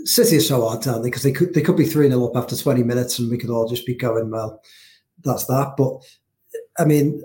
[0.04, 1.08] City is so hard, aren't they?
[1.08, 3.50] Because they could they could be three 0 up after twenty minutes, and we could
[3.50, 4.62] all just be going, well,
[5.24, 5.74] that's that.
[5.76, 6.02] But
[6.78, 7.22] I mean,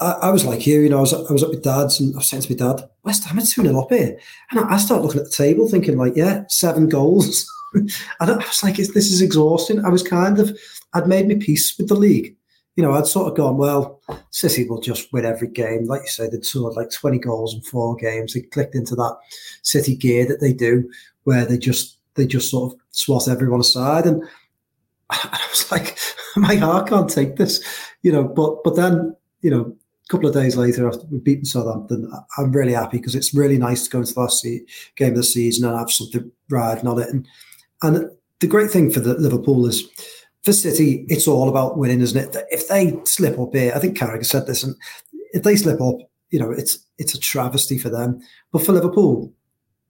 [0.00, 2.14] I, I, was like you, you know, I was, I was at my dad's and
[2.14, 4.18] I was saying to my dad, West Ham are 2 0 up here.
[4.50, 7.50] And I, I started looking at the table thinking, like, yeah, seven goals.
[7.74, 9.84] and I was like, this is exhausting.
[9.84, 10.58] I was kind of,
[10.94, 12.36] I'd made my peace with the league.
[12.76, 15.86] You know, I'd sort of gone, well, City will just win every game.
[15.86, 18.32] Like you say, they'd scored like 20 goals in four games.
[18.32, 19.16] They clicked into that
[19.62, 20.90] City gear that they do,
[21.24, 24.06] where they just, they just sort of swat everyone aside.
[24.06, 24.22] And
[25.10, 25.98] I was like,
[26.36, 27.62] my heart can't take this,
[28.02, 28.24] you know.
[28.24, 29.76] But but then, you know,
[30.10, 33.84] couple of days later after we've beaten Southampton, I'm really happy because it's really nice
[33.84, 34.46] to go into the last
[34.96, 37.08] game of the season and have something riding on it.
[37.08, 37.26] And
[37.82, 39.86] and the great thing for the Liverpool is
[40.42, 42.44] for City, it's all about winning, isn't it?
[42.50, 44.74] If they slip up here, I think Carragher said this, and
[45.32, 45.98] if they slip up
[46.30, 48.20] you know, it's it's a travesty for them.
[48.52, 49.32] But for Liverpool,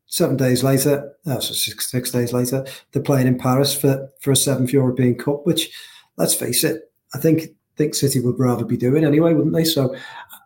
[0.07, 4.33] seven days later, uh, so six six days later, they're playing in Paris for for
[4.33, 5.47] a seventh European Cup.
[5.47, 5.71] Which,
[6.17, 9.65] let's face it, I think think City would rather be doing anyway, wouldn't they?
[9.65, 9.97] So,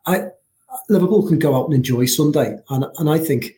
[0.06, 0.28] I
[0.88, 3.52] Liverpool can go out and enjoy Sunday, and and I think,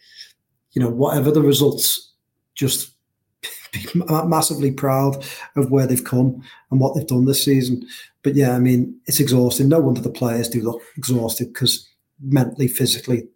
[0.72, 2.12] you know, whatever the results,
[2.54, 2.92] just
[3.72, 5.24] be massively proud
[5.56, 7.86] of where they've come and what they've done this season.
[8.22, 9.68] But yeah, I mean, it's exhausting.
[9.68, 11.86] No wonder the players do look exhausted because
[12.20, 13.28] mentally, physically,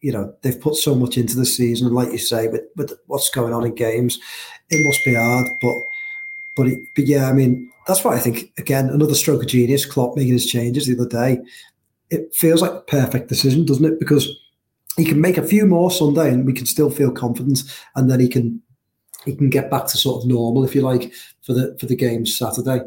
[0.00, 1.88] you know, they've put so much into the season.
[1.88, 4.18] And like you say, with, with what's going on in games,
[4.70, 5.48] it must be hard.
[5.60, 5.74] But
[6.56, 9.84] but it, but yeah, I mean, that's why I think again another stroke of genius.
[9.84, 11.42] Klopp making his changes the other day.
[12.10, 13.98] It feels like a perfect decision, doesn't it?
[13.98, 14.28] Because
[14.96, 17.62] he can make a few more Sunday, and we can still feel confident,
[17.96, 18.60] and then he can
[19.24, 21.12] he can get back to sort of normal, if you like,
[21.42, 22.80] for the for the games Saturday,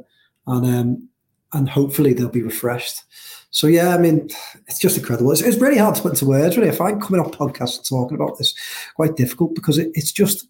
[0.45, 1.09] and um,
[1.53, 3.03] and hopefully they'll be refreshed.
[3.49, 4.29] So yeah, I mean,
[4.67, 5.31] it's just incredible.
[5.31, 6.57] It's, it's really hard to put into words.
[6.57, 8.53] Really, I find coming on podcasts and talking about this
[8.95, 10.47] quite difficult because it, it's just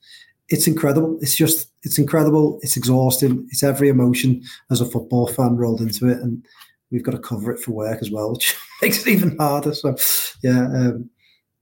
[0.49, 1.17] it's incredible.
[1.21, 2.59] It's just it's incredible.
[2.61, 3.47] It's exhausting.
[3.51, 6.45] It's every emotion as a football fan rolled into it, and
[6.91, 9.73] we've got to cover it for work as well, which makes it even harder.
[9.73, 9.95] So
[10.43, 11.09] yeah, um,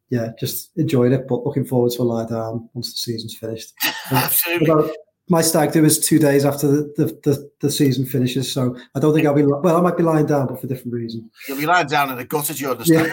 [0.10, 3.74] yeah, just enjoyed it, but looking forward to a lie down once the season's finished.
[4.12, 4.94] Absolutely.
[5.28, 9.00] My stag do is two days after the, the, the, the, season finishes, so I
[9.00, 9.76] don't think I'll be well.
[9.76, 11.32] I might be lying down, but for different reasons.
[11.48, 13.08] You'll be lying down in the gutter, do you understand?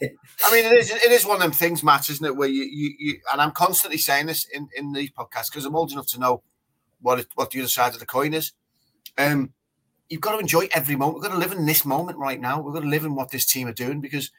[0.00, 0.08] Yeah.
[0.44, 2.36] I mean, it is it is one of them things, Matt, isn't it?
[2.36, 5.76] Where you, you, you and I'm constantly saying this in, in these podcasts because I'm
[5.76, 6.42] old enough to know
[7.00, 8.52] what it, what the other side of the coin is.
[9.16, 9.52] Um,
[10.08, 11.16] you've got to enjoy every moment.
[11.16, 12.60] We've got to live in this moment right now.
[12.60, 14.30] We've got to live in what this team are doing because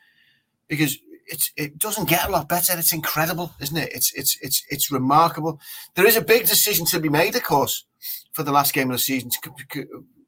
[0.68, 2.74] because it's it doesn't get a lot better.
[2.78, 3.92] It's incredible, isn't it?
[3.94, 5.60] It's it's it's it's remarkable.
[5.96, 7.86] There is a big decision to be made, of course,
[8.34, 9.32] for the last game of the season,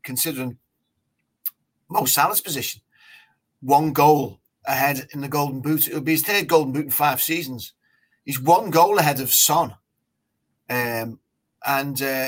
[0.03, 0.57] considering
[1.89, 2.81] Mo Salah's position.
[3.61, 5.87] One goal ahead in the Golden Boot.
[5.87, 7.73] It would be his third Golden Boot in five seasons.
[8.25, 9.75] He's one goal ahead of Son.
[10.69, 11.19] Um,
[11.65, 12.27] and uh,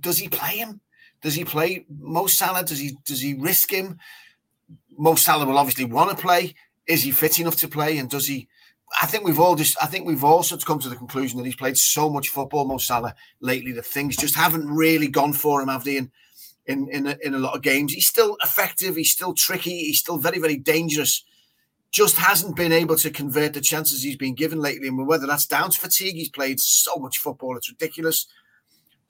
[0.00, 0.80] does he play him?
[1.20, 2.64] Does he play Mo Salah?
[2.64, 3.98] Does he does he risk him?
[4.96, 6.54] Mo Salah will obviously want to play
[6.88, 7.98] is he fit enough to play?
[7.98, 8.48] And does he?
[9.00, 9.76] I think we've all just.
[9.80, 12.78] I think we've also come to the conclusion that he's played so much football, Mo
[12.78, 15.98] Salah, lately that things just haven't really gone for him, have they?
[15.98, 16.10] In
[16.66, 18.96] in in a, in a lot of games, he's still effective.
[18.96, 19.84] He's still tricky.
[19.84, 21.22] He's still very very dangerous.
[21.90, 24.88] Just hasn't been able to convert the chances he's been given lately.
[24.88, 28.26] And whether that's down to fatigue, he's played so much football, it's ridiculous.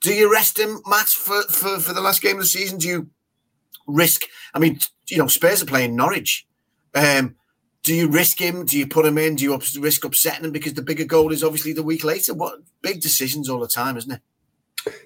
[0.01, 2.77] Do you rest him, Matt, for, for, for the last game of the season?
[2.77, 3.09] Do you
[3.85, 4.23] risk?
[4.53, 6.47] I mean, you know, Spurs are playing Norwich.
[6.95, 7.35] Um,
[7.83, 8.65] do you risk him?
[8.65, 9.35] Do you put him in?
[9.35, 12.33] Do you risk upsetting him because the bigger goal is obviously the week later?
[12.33, 14.21] What big decisions all the time, isn't it?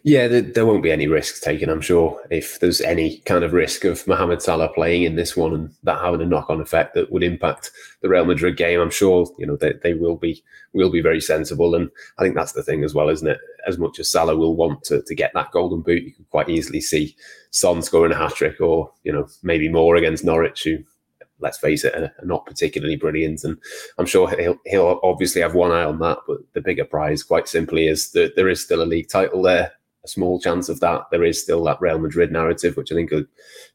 [0.03, 2.21] Yeah, there, there, won't be any risks taken, I'm sure.
[2.29, 5.99] If there's any kind of risk of Mohamed Salah playing in this one and that
[5.99, 9.55] having a knock-on effect that would impact the Real Madrid game, I'm sure you know
[9.55, 11.73] they, they will be will be very sensible.
[11.73, 13.39] And I think that's the thing as well, isn't it?
[13.67, 16.49] As much as Salah will want to, to get that golden boot, you could quite
[16.49, 17.15] easily see
[17.51, 20.79] Son scoring a hat trick or you know maybe more against Norwich, who
[21.43, 23.43] let's face it, are, not particularly brilliant.
[23.43, 23.57] And
[23.99, 26.19] I'm sure he'll, he'll obviously have one eye on that.
[26.25, 29.73] But the bigger prize, quite simply, is that there is still a league title there.
[30.05, 31.03] A small chance of that.
[31.11, 33.27] There is still that Real Madrid narrative, which I think could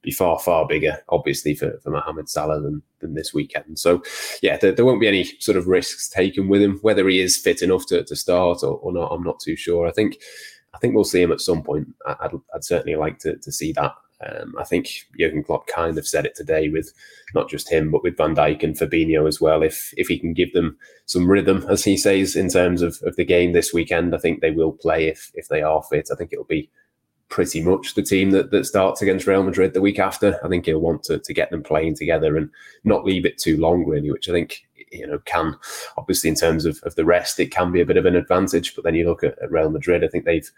[0.03, 3.79] be far, far bigger, obviously, for, for Mohamed Salah than, than this weekend.
[3.79, 4.03] So,
[4.43, 6.81] yeah, there, there, won't be any sort of risks taken with him.
[6.83, 9.87] Whether he is fit enough to, to start or, or not, I'm not too sure.
[9.87, 10.19] I think
[10.75, 11.89] I think we'll see him at some point.
[12.07, 13.95] I'd, I'd certainly like to, to see that
[14.27, 16.93] um, I think Jurgen Klopp kind of said it today with
[17.35, 19.63] not just him, but with Van Dijk and Fabinho as well.
[19.63, 20.77] If if he can give them
[21.07, 24.41] some rhythm, as he says, in terms of, of the game this weekend, I think
[24.41, 26.09] they will play if if they are fit.
[26.13, 26.69] I think it'll be
[27.29, 30.41] pretty much the team that, that starts against Real Madrid the week after.
[30.45, 32.51] I think he'll want to, to get them playing together and
[32.85, 35.55] not leave it too long, really, which I think you know can
[35.99, 38.75] obviously in terms of, of the rest it can be a bit of an advantage.
[38.75, 40.51] But then you look at, at Real Madrid, I think they've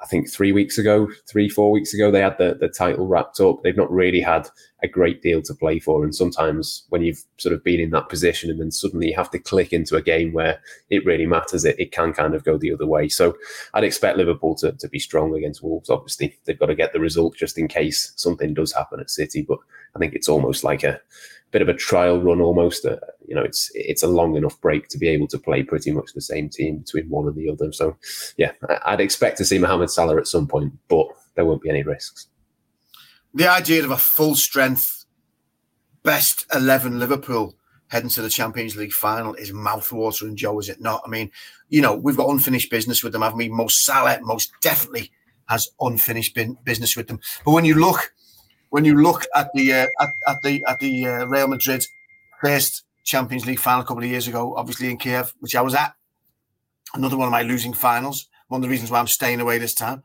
[0.00, 3.40] I think three weeks ago, three, four weeks ago, they had the, the title wrapped
[3.40, 3.62] up.
[3.62, 4.48] They've not really had
[4.82, 6.04] a great deal to play for.
[6.04, 9.30] And sometimes when you've sort of been in that position and then suddenly you have
[9.30, 12.58] to click into a game where it really matters, it, it can kind of go
[12.58, 13.08] the other way.
[13.08, 13.36] So
[13.74, 15.88] I'd expect Liverpool to, to be strong against Wolves.
[15.88, 19.42] Obviously, they've got to get the result just in case something does happen at City.
[19.42, 19.58] But
[19.94, 21.00] I think it's almost like a
[21.52, 22.84] bit of a trial run almost.
[22.84, 22.98] Uh,
[23.28, 26.12] you know, it's it's a long enough break to be able to play pretty much
[26.12, 27.72] the same team between one and the other.
[27.72, 27.96] So,
[28.36, 28.52] yeah,
[28.84, 32.28] I'd expect to see Mohamed Salah at some point, but there won't be any risks.
[33.34, 35.04] The idea of a full strength
[36.02, 37.56] best eleven Liverpool
[37.88, 41.02] heading to the Champions League final is mouthwatering, Joe, is it not?
[41.06, 41.30] I mean,
[41.68, 43.48] you know, we've got unfinished business with them, haven't we?
[43.48, 45.12] Most Salah most definitely
[45.48, 47.20] has unfinished business with them.
[47.44, 48.12] But when you look
[48.70, 51.84] when you look at the uh, at, at, the at the uh, Real Madrid
[52.40, 55.74] first Champions League final a couple of years ago, obviously in Kiev, which I was
[55.74, 55.94] at.
[56.92, 58.28] Another one of my losing finals.
[58.48, 60.02] One of the reasons why I'm staying away this time.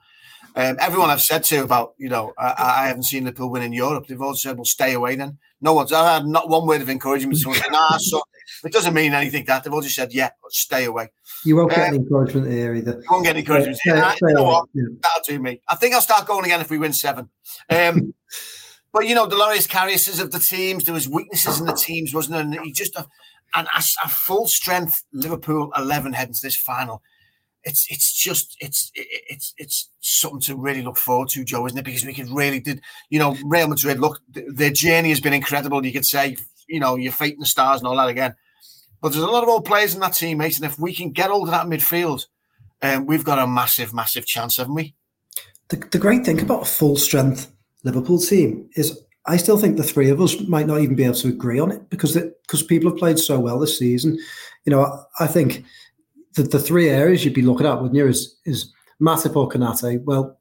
[0.55, 3.71] Um, everyone I've said to about, you know, I, I, haven't seen Liverpool win in
[3.71, 4.07] Europe.
[4.07, 5.93] They've all said, "Well, stay away." Then no one's.
[5.93, 7.37] I had not one word of encouragement.
[7.37, 8.21] Someone said, "Nah, so
[8.65, 11.09] it doesn't mean anything." That they've all just said, "Yeah, stay away."
[11.45, 12.99] You won't um, get any encouragement here either.
[13.01, 13.79] You won't get any encouragement.
[13.85, 14.29] Yeah, here.
[14.29, 14.67] you know what?
[14.73, 14.83] Yeah.
[15.01, 15.61] That'll do me.
[15.69, 17.29] I think I'll start going again if we win seven.
[17.69, 18.13] Um,
[18.93, 22.33] but you know, Loris Kariuses of the teams, there was weaknesses in the teams, wasn't
[22.33, 22.41] there?
[22.41, 22.95] And he just
[23.53, 27.01] and a, a full strength Liverpool eleven heading to this final
[27.63, 31.85] it's it's just it's it's it's something to really look forward to, Joe, isn't it?
[31.85, 33.99] Because we could really did you know Real Madrid.
[33.99, 35.85] Look, their journey has been incredible.
[35.85, 38.35] You could say you know you're fighting the stars and all that again,
[39.01, 40.57] but there's a lot of old players in that team, mate.
[40.57, 42.25] And if we can get hold of that midfield,
[42.81, 44.95] um, we've got a massive, massive chance, haven't we?
[45.67, 47.51] The, the great thing about a full strength
[47.83, 51.15] Liverpool team is I still think the three of us might not even be able
[51.15, 54.17] to agree on it because because people have played so well this season.
[54.65, 55.63] You know, I, I think
[56.35, 60.03] the, the three areas you'd be looking at, wouldn't you, is, is Matip or Konate?
[60.03, 60.37] Well,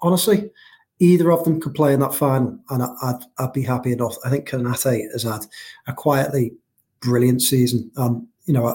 [0.00, 0.50] honestly,
[0.98, 4.16] either of them could play in that final, and I'd, I'd be happy enough.
[4.24, 5.46] I think Konate has had
[5.86, 6.54] a quietly
[7.00, 7.90] brilliant season.
[7.96, 8.66] Um, you know,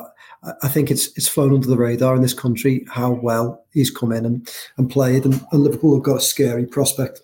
[0.43, 3.91] I, I, think it's it's flown under the radar in this country how well he's
[3.91, 7.21] come in and, and played, and, and Liverpool have got a scary prospect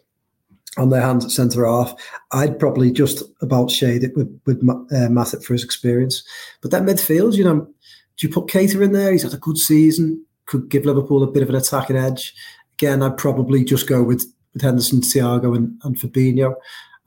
[0.78, 1.94] on their hands at centre half.
[2.32, 6.24] I'd probably just about shade it with with uh, Matip for his experience,
[6.62, 7.68] but that midfield, you know,
[8.18, 9.12] do you put Keita in there?
[9.12, 12.34] He's had a good season, could give Liverpool a bit of an attacking edge.
[12.76, 16.56] Again, I'd probably just go with, with Henderson, Thiago, and, and Fabinho.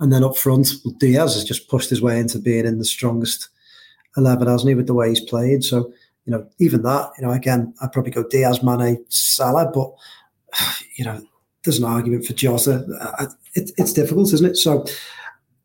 [0.01, 2.85] And then up front, well, Diaz has just pushed his way into being in the
[2.85, 3.49] strongest
[4.17, 5.65] 11, hasn't he, with the way he's played.
[5.65, 5.93] So,
[6.25, 9.93] you know, even that, you know, again, I'd probably go Diaz, Mane, Salah, but,
[10.97, 11.21] you know,
[11.65, 12.85] there's an argument for Jota.
[13.55, 14.57] It, it's difficult, isn't it?
[14.57, 14.85] So,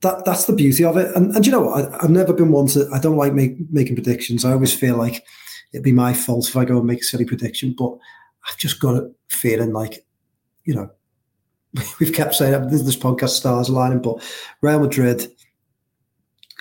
[0.04, 1.16] that that's the beauty of it.
[1.16, 1.94] And, and you know what?
[1.94, 2.88] I, have never been one to.
[2.94, 4.46] I don't like make, making predictions.
[4.46, 5.24] I always feel like
[5.72, 7.74] it'd be my fault if I go and make a silly prediction.
[7.78, 7.98] But
[8.48, 10.06] I've just got a feeling like,
[10.66, 10.92] you know,
[12.00, 14.22] we've kept saying this, this podcast stars aligning, but
[14.62, 15.28] Real Madrid,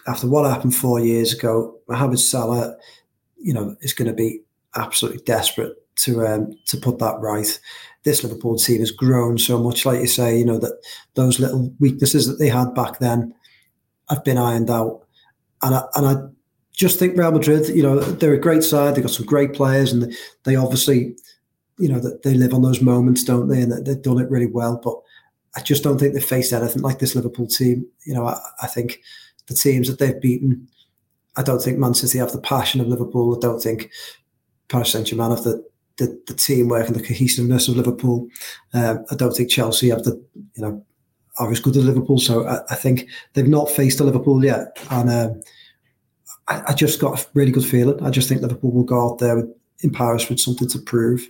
[0.07, 2.77] after what happened four years ago, Mohamed Salah,
[3.37, 4.41] you know, is going to be
[4.77, 7.61] absolutely desperate to um, to put that right
[8.05, 9.87] this Liverpool team has grown so much.
[9.87, 10.81] Like you say, you know that
[11.15, 13.35] those little weaknesses that they had back then
[14.11, 15.07] have been ironed out,
[15.63, 16.17] and I, and I
[16.73, 18.95] just think Real Madrid, you know, they're a great side.
[18.95, 21.17] They've got some great players, and they obviously,
[21.79, 23.61] you know, that they live on those moments, don't they?
[23.61, 24.81] And they've done it really well.
[24.83, 24.97] But
[25.55, 27.87] I just don't think they've faced anything like this Liverpool team.
[28.07, 29.01] You know, I, I think
[29.47, 30.69] the teams that they've beaten,
[31.37, 33.37] I don't think Man City have the passion of Liverpool.
[33.37, 33.91] I don't think
[34.69, 35.65] Paris Saint Germain have the
[36.03, 38.29] the, the teamwork and the cohesiveness of Liverpool.
[38.75, 40.85] Um, I don't think Chelsea have the, you know,
[41.39, 42.19] are as good as Liverpool.
[42.19, 44.79] So I, I think they've not faced a Liverpool yet.
[44.91, 45.41] And um,
[46.49, 48.05] I, I, just got a really good feeling.
[48.05, 51.27] I just think Liverpool will go out there with, in Paris with something to prove.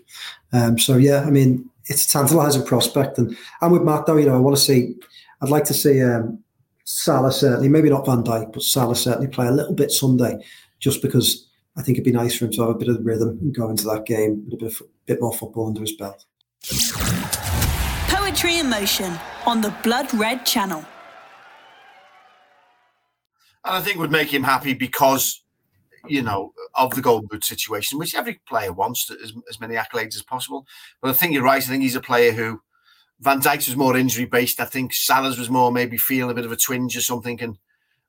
[0.53, 3.19] Um, so yeah, I mean, it's a tantalising prospect.
[3.19, 4.95] And I'm with Matt though, you know, I want to see,
[5.41, 6.43] I'd like to see um,
[6.85, 10.45] Salah certainly, maybe not Van Dijk, but Salah certainly play a little bit Sunday
[10.81, 13.39] just because I think it'd be nice for him to have a bit of rhythm
[13.41, 16.25] and go into that game with a bit, of, bit more football under his belt.
[18.09, 20.85] Poetry in motion on the Blood Red Channel.
[23.65, 25.43] And I think would make him happy because,
[26.07, 30.15] you know, of the Golden Boot situation, which every player wants as, as many accolades
[30.15, 30.67] as possible.
[31.01, 31.63] But I think you're right.
[31.63, 32.61] I think he's a player who
[33.21, 34.61] Van Dijk's was more injury based.
[34.61, 37.57] I think Salah's was more maybe feeling a bit of a twinge or something and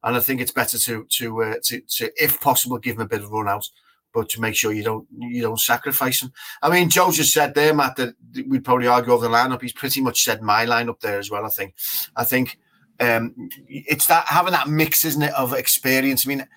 [0.03, 3.07] and I think it's better to to uh, to, to if possible give him a
[3.07, 3.67] bit of run out,
[4.13, 6.31] but to make sure you don't you don't sacrifice him.
[6.61, 8.15] I mean, Joe just said there, Matt, that
[8.47, 9.61] we'd probably argue over the lineup.
[9.61, 11.45] He's pretty much said my lineup there as well.
[11.45, 11.75] I think,
[12.15, 12.59] I think
[12.99, 13.33] um,
[13.67, 16.27] it's that having that mix, isn't it, of experience.
[16.27, 16.47] I mean.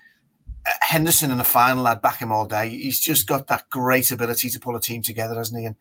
[0.81, 2.67] Henderson in the final, I'd back him all day.
[2.67, 5.65] He's just got that great ability to pull a team together, hasn't he?
[5.65, 5.77] And,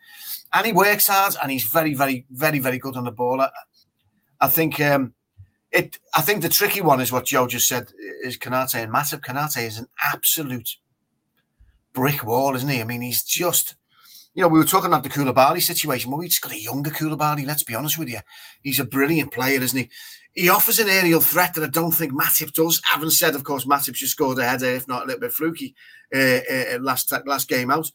[0.53, 3.41] and he works hard and he's very, very, very, very good on the ball.
[3.41, 3.51] I,
[4.41, 5.13] I think um,
[5.77, 9.21] it, I think the tricky one is what Joe just said is Konate and Matip
[9.21, 10.77] Konate is an absolute
[11.93, 12.81] brick wall, isn't he?
[12.81, 13.77] I mean, he's just,
[14.35, 16.11] you know, we were talking about the Koulibaly situation.
[16.11, 18.21] Well, we just got a younger Koulibaly, let's be honest with you.
[18.63, 19.91] He's a brilliant player, isn't he?
[20.33, 22.81] He offers an aerial threat that I don't think Matip does.
[22.91, 25.75] Having said, of course, Matip just scored a header, if not a little bit fluky,
[26.15, 27.91] uh, uh, last last game out.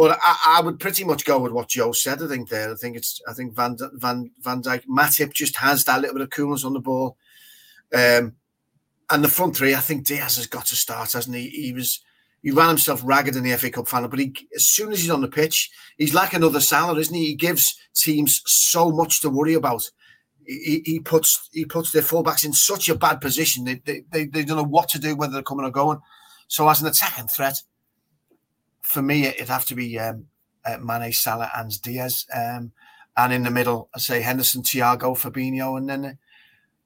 [0.00, 2.22] But I, I, would pretty much go with what Joe said.
[2.22, 2.72] I think there.
[2.72, 3.20] I think it's.
[3.28, 6.72] I think Van Van Van Dijk, Matip just has that little bit of coolness on
[6.72, 7.18] the ball.
[7.94, 8.32] Um,
[9.10, 11.50] and the front three, I think Diaz has got to start, hasn't he?
[11.50, 12.02] He was
[12.42, 15.10] he ran himself ragged in the FA Cup final, but he, as soon as he's
[15.10, 17.26] on the pitch, he's like another Salah, isn't he?
[17.26, 19.82] He gives teams so much to worry about.
[20.46, 23.66] he, he puts he puts their fullbacks in such a bad position.
[23.66, 25.98] They, they, they, they don't know what to do, whether they're coming or going.
[26.48, 27.60] So as an attacking threat,
[28.90, 30.26] for me, it'd have to be um,
[30.64, 32.26] uh, Mane, Salah, and Diaz.
[32.34, 32.72] Um,
[33.16, 36.18] and in the middle, I say Henderson, Thiago, Fabinho, and then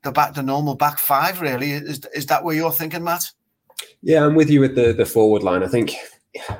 [0.03, 1.41] the back, the normal back five.
[1.41, 3.31] Really, is is that where you're thinking, Matt?
[4.03, 5.63] Yeah, I'm with you with the the forward line.
[5.63, 5.95] I think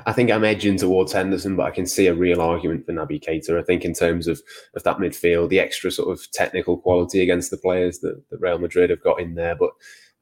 [0.05, 3.23] I think I'm edging towards Henderson, but I can see a real argument for Naby
[3.23, 3.59] Keita.
[3.59, 4.41] I think in terms of,
[4.73, 8.57] of that midfield, the extra sort of technical quality against the players that, that Real
[8.57, 9.55] Madrid have got in there.
[9.55, 9.71] But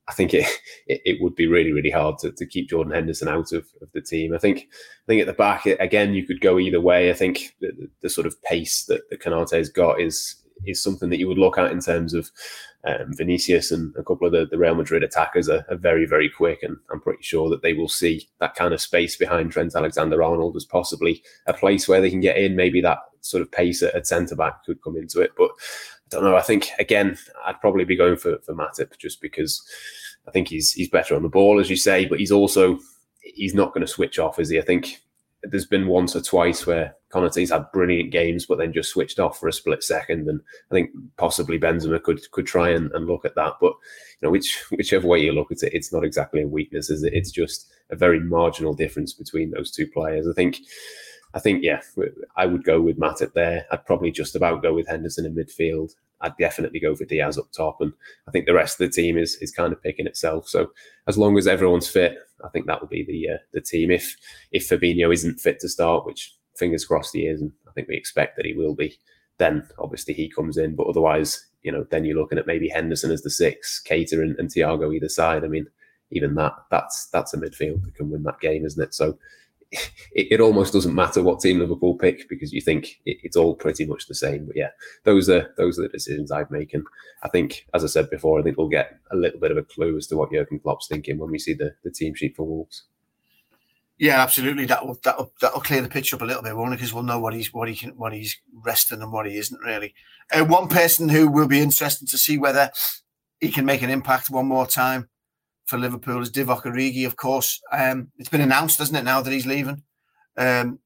[0.08, 0.46] I think it,
[0.88, 3.92] it, it would be really, really hard to, to keep Jordan Henderson out of, of
[3.94, 4.34] the team.
[4.34, 7.10] I think I think at the back, again, you could go either way.
[7.10, 10.36] I think the, the sort of pace that, that Konate's got is
[10.66, 12.32] is something that you would look at in terms of
[12.86, 16.30] um, Vinicius and a couple of the, the Real Madrid attackers are, are, very, very
[16.30, 16.64] quick.
[16.64, 20.22] And I'm pretty sure that they will see that kind of space behind Trent Alexander
[20.22, 22.56] Arnold as possibly a place where they can get in.
[22.56, 25.32] Maybe that sort of pace at, at centre back could come into it.
[25.38, 25.52] But
[26.14, 26.36] don't know.
[26.36, 29.62] I think, again, I'd probably be going for, for Matip just because
[30.28, 32.80] I think he's he's better on the ball, as you say, but he's also
[33.22, 34.60] he's not going to switch off, is he?
[34.60, 35.02] I think
[35.44, 39.38] there's been once or twice where Konate's had brilliant games, but then just switched off
[39.38, 40.30] for a split second.
[40.30, 40.40] And
[40.72, 43.54] I think possibly Benzema could could try and, and look at that.
[43.60, 46.90] But you know, which whichever way you look at it, it's not exactly a weakness,
[46.90, 47.14] is it?
[47.14, 50.28] It's just a very marginal difference between those two players.
[50.28, 50.60] I think
[51.34, 51.82] I think, yeah,
[52.36, 53.66] I would go with Matip there.
[53.72, 55.96] I'd probably just about go with Henderson in midfield.
[56.24, 57.94] I'd definitely go for Diaz up top, and
[58.28, 60.48] I think the rest of the team is is kind of picking itself.
[60.48, 60.72] So
[61.08, 63.92] as long as everyone's fit, I think that will be the uh, the team.
[63.92, 64.16] If
[64.52, 67.98] if Fabinho isn't fit to start, which fingers crossed he is, and I think we
[67.98, 68.98] expect that he will be,
[69.38, 70.76] then obviously he comes in.
[70.76, 74.38] But otherwise, you know, then you're looking at maybe Henderson as the six, Keita and,
[74.40, 75.44] and Thiago either side.
[75.44, 75.68] I mean,
[76.12, 78.94] even that that's that's a midfield that can win that game, isn't it?
[78.94, 79.18] So
[80.12, 83.56] it, it, almost doesn't matter what team Liverpool pick because you think it, it's all
[83.56, 84.46] pretty much the same.
[84.46, 84.70] But yeah,
[85.04, 86.86] those are those are the decisions I'd make, and
[87.24, 89.64] I think, as I said before, I think we'll get a little bit of a
[89.64, 92.46] clue as to what Jurgen Klopp's thinking when we see the, the team sheet for
[92.46, 92.84] Wolves.
[93.98, 94.66] Yeah, absolutely.
[94.66, 96.78] That will that will that'll clear the picture up a little bit, won't it?
[96.78, 99.62] Because we'll know what he's what he can what he's resting and what he isn't
[99.62, 99.94] really.
[100.32, 102.72] Uh, one person who will be interested to see whether
[103.40, 105.10] he can make an impact one more time
[105.66, 107.62] for Liverpool is Divock Origi, of course.
[107.72, 109.84] Um, it's been announced, hasn't it, now that he's leaving?
[110.38, 110.80] Um,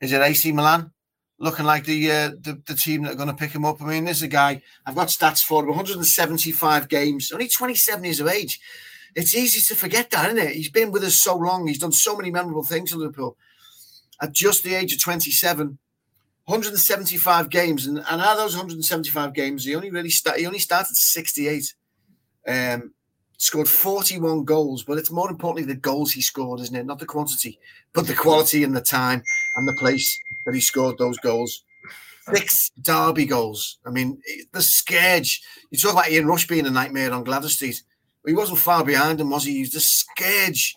[0.00, 0.92] is it AC Milan?
[1.38, 3.80] Looking like the, uh, the, the team that are going to pick him up.
[3.80, 8.26] I mean, there's a guy I've got stats for 175 games, only 27 years of
[8.26, 8.60] age.
[9.14, 10.54] It's easy to forget that, isn't it?
[10.54, 11.66] He's been with us so long.
[11.66, 13.36] He's done so many memorable things in Liverpool.
[14.20, 15.78] At just the age of 27,
[16.44, 20.96] 175 games, and, and out of those 175 games, he only really he only started
[20.96, 21.74] 68.
[22.46, 22.94] Um,
[23.38, 26.84] scored 41 goals, but it's more importantly the goals he scored, isn't it?
[26.84, 27.58] Not the quantity,
[27.94, 29.22] but the quality and the time
[29.56, 31.64] and the place that he scored those goals.
[32.34, 33.78] Six derby goals.
[33.86, 34.20] I mean,
[34.52, 35.40] the scourge.
[35.70, 37.82] You talk about Ian Rush being a nightmare on Gwladys Street.
[38.26, 39.54] He wasn't far behind him, was he?
[39.54, 40.76] He was the scourge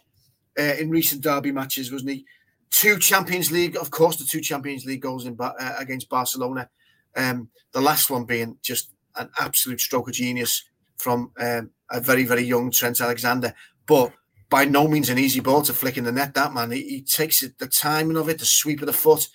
[0.58, 2.26] uh, in recent derby matches, wasn't he?
[2.69, 6.69] Two Champions League, of course, the two Champions League goals in uh, against Barcelona.
[7.17, 10.63] Um, the last one being just an absolute stroke of genius
[10.97, 13.54] from um, a very, very young Trent Alexander.
[13.86, 14.13] But
[14.49, 16.71] by no means an easy ball to flick in the net, that man.
[16.71, 19.27] He, he takes it, the timing of it, the sweep of the foot,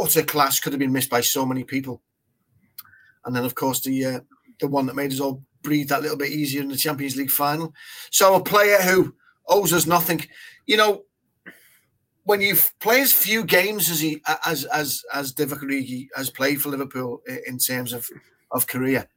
[0.00, 2.02] utter class, could have been missed by so many people.
[3.24, 4.20] And then, of course, the uh,
[4.60, 7.30] the one that made us all breathe that little bit easier in the Champions League
[7.30, 7.74] final.
[8.10, 9.14] So a player who
[9.48, 10.26] owes us nothing.
[10.66, 11.04] You know,
[12.24, 16.60] when you play as few games as he as as as Divock Origi has played
[16.60, 18.08] for Liverpool in terms of
[18.50, 19.08] of career,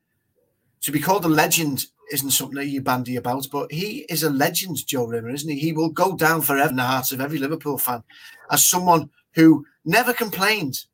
[0.87, 4.29] to be called a legend isn't something that you bandy about, but he is a
[4.29, 5.59] legend, Joe Rimmer, isn't he?
[5.59, 8.03] He will go down forever in the hearts of every Liverpool fan
[8.49, 10.85] as someone who never complained,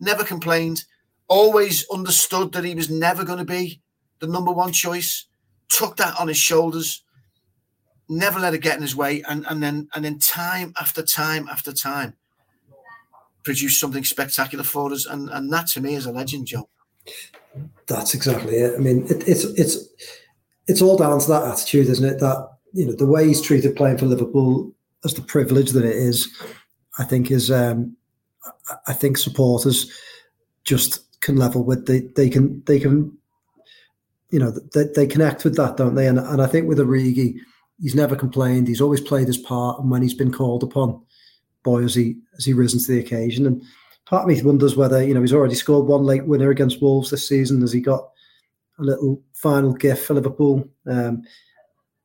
[0.00, 0.82] never complained,
[1.28, 3.80] always understood that he was never going to be
[4.18, 5.26] the number one choice,
[5.68, 7.04] took that on his shoulders,
[8.08, 11.46] never let it get in his way, and, and then and then time after time
[11.48, 12.14] after time
[13.44, 15.06] produced something spectacular for us.
[15.06, 16.68] And, and that to me is a legend, Joe.
[17.86, 18.74] That's exactly it.
[18.74, 19.78] I mean, it, it's it's
[20.66, 22.18] it's all down to that attitude, isn't it?
[22.20, 24.72] That you know the way he's treated playing for Liverpool
[25.04, 26.28] as the privilege that it is.
[26.98, 27.96] I think is um,
[28.86, 29.90] I think supporters
[30.64, 33.16] just can level with they they can they can
[34.30, 36.06] you know they, they connect with that, don't they?
[36.06, 37.38] And and I think with Origi,
[37.80, 38.68] he's never complained.
[38.68, 41.00] He's always played his part, and when he's been called upon,
[41.62, 43.46] boy, has he has he risen to the occasion.
[43.46, 43.62] And
[44.06, 47.10] part of me wonders whether you know he's already scored one late winner against Wolves
[47.10, 47.60] this season.
[47.60, 48.08] Has he got
[48.78, 50.68] a little final gift for Liverpool?
[50.86, 51.22] Um,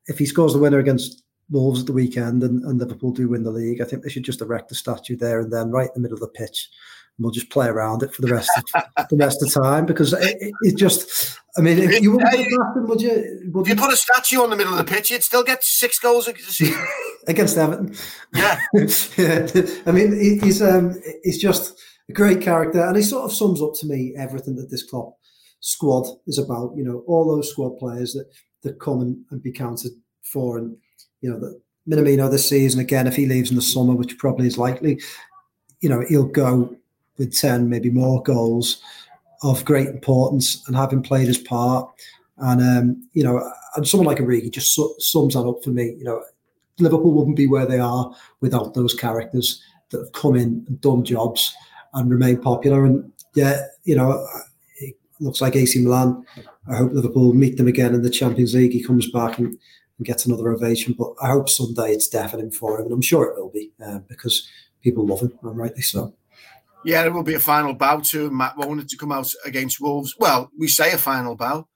[0.06, 3.44] if he scores the winner against Wolves at the weekend and, and, Liverpool do win
[3.44, 5.92] the league, I think they should just erect a statue there and then, right in
[5.94, 6.70] the middle of the pitch,
[7.16, 8.64] and we'll just play around it for the rest of
[9.10, 11.38] the rest of time because it, it, it just.
[11.56, 13.50] I mean, if you wouldn't put Grafton, would you?
[13.52, 15.98] Would you put a statue on the middle of the pitch, you'd still get six
[15.98, 16.26] goals
[17.28, 17.94] against Everton.
[18.34, 18.58] Yeah,
[19.18, 19.66] yeah.
[19.86, 21.78] I mean, he's um, he's just
[22.08, 25.12] a great character, and he sort of sums up to me everything that this club
[25.60, 26.72] squad is about.
[26.76, 28.28] You know, all those squad players that
[28.62, 29.92] that come and, and be counted
[30.22, 30.76] for, and
[31.20, 34.46] you know that Minamino this season again, if he leaves in the summer, which probably
[34.46, 35.00] is likely,
[35.80, 36.74] you know, he'll go
[37.18, 38.80] with 10, maybe more goals
[39.42, 41.90] of great importance and having played his part.
[42.38, 45.94] And, um, you know, and someone like Origi just su- sums that up for me.
[45.98, 46.22] You know,
[46.78, 51.04] Liverpool wouldn't be where they are without those characters that have come in and done
[51.04, 51.54] jobs
[51.94, 52.84] and remain popular.
[52.84, 54.26] And yeah, you know,
[54.78, 56.24] it looks like AC Milan.
[56.68, 58.72] I hope Liverpool meet them again in the Champions League.
[58.72, 59.58] He comes back and
[60.02, 60.94] and gets another ovation.
[60.98, 64.00] But I hope someday it's deafening for him, and I'm sure it will be uh,
[64.08, 64.48] because
[64.82, 66.14] people love him, and rightly so.
[66.84, 70.16] Yeah, it will be a final bow to Matt wanted to come out against Wolves.
[70.18, 71.68] Well, we say a final bow.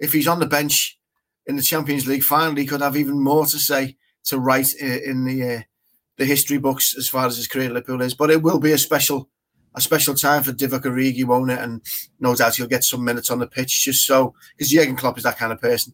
[0.00, 0.98] If he's on the bench
[1.46, 5.24] in the Champions League final, he could have even more to say to write in
[5.24, 5.60] the uh,
[6.16, 8.14] the history books as far as his career at Liverpool is.
[8.14, 9.28] But it will be a special
[9.74, 11.58] a special time for Divock Origi, won't it?
[11.58, 11.82] And
[12.20, 15.24] no doubt he'll get some minutes on the pitch just so because Jurgen Klopp is
[15.24, 15.92] that kind of person.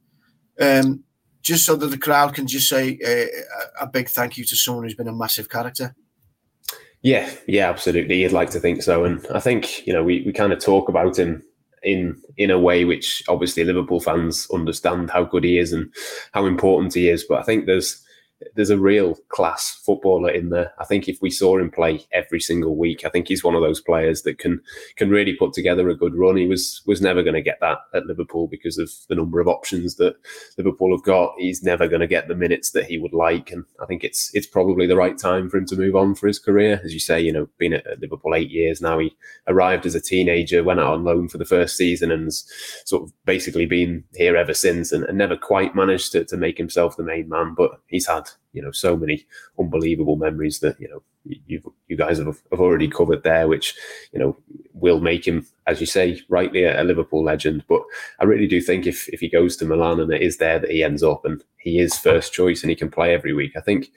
[0.61, 1.05] Um,
[1.43, 4.85] just so that the crowd can just say uh, a big thank you to someone
[4.85, 5.95] who's been a massive character.
[7.03, 8.21] Yeah, yeah, absolutely.
[8.21, 10.89] You'd like to think so, and I think you know we, we kind of talk
[10.89, 11.43] about him
[11.83, 15.91] in in a way which obviously Liverpool fans understand how good he is and
[16.33, 17.25] how important he is.
[17.27, 18.05] But I think there's
[18.55, 20.73] there's a real class footballer in there.
[20.79, 23.63] I think if we saw him play every single week, I think he's one of
[23.63, 24.61] those players that can
[24.97, 26.37] can really put together a good run.
[26.37, 29.49] He was was never going to get that at Liverpool because of the number of
[29.49, 30.17] options that
[30.57, 31.35] Liverpool have got.
[31.39, 34.31] He's never going to get the minutes that he would like, and I think it's
[34.35, 36.81] it's probably the right time for him to move on for his career.
[36.83, 38.99] As you say, you know, been at Liverpool eight years now.
[38.99, 39.15] He
[39.47, 43.13] arrived as a teenager, went out on loan for the first season, and sort of
[43.25, 47.03] basically been here ever since, and, and never quite managed to, to make himself the
[47.03, 47.55] main man.
[47.55, 49.27] But he's had you know so many
[49.59, 53.75] unbelievable memories that you know you you guys have, have already covered there, which
[54.13, 54.37] you know
[54.73, 57.65] will make him, as you say, rightly a, a, Liverpool legend.
[57.69, 57.83] But
[58.21, 60.71] I really do think if if he goes to Milan and it is there that
[60.71, 63.61] he ends up and he is first choice and he can play every week, I
[63.61, 63.91] think.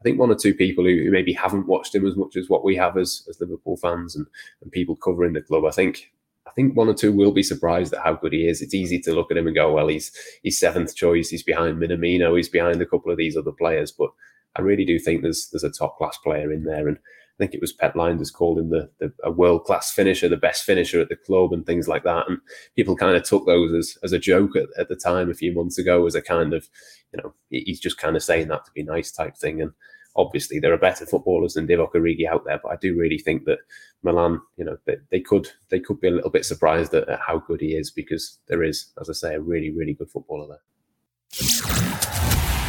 [0.00, 2.48] I think one or two people who, who maybe haven't watched him as much as
[2.48, 4.26] what we have as, as Liverpool fans and,
[4.62, 6.10] and people covering the club, I think
[6.50, 8.60] I think one or two will be surprised at how good he is.
[8.60, 10.10] It's easy to look at him and go, well, he's
[10.42, 11.28] he's seventh choice.
[11.28, 12.36] He's behind Minamino.
[12.36, 13.92] He's behind a couple of these other players.
[13.92, 14.10] But
[14.56, 16.88] I really do think there's there's a top class player in there.
[16.88, 20.28] And I think it was Pep Lijnders called him the, the a world class finisher,
[20.28, 22.28] the best finisher at the club, and things like that.
[22.28, 22.38] And
[22.74, 25.54] people kind of took those as as a joke at, at the time a few
[25.54, 26.68] months ago, as a kind of,
[27.14, 29.62] you know, he's just kind of saying that to be nice type thing.
[29.62, 29.70] And
[30.16, 33.44] obviously there are better footballers than Divock Origi out there, but I do really think
[33.44, 33.58] that
[34.02, 37.20] Milan, you know, they, they could they could be a little bit surprised at, at,
[37.20, 40.46] how good he is because there is, as I say, a really really good footballer
[40.48, 40.60] there.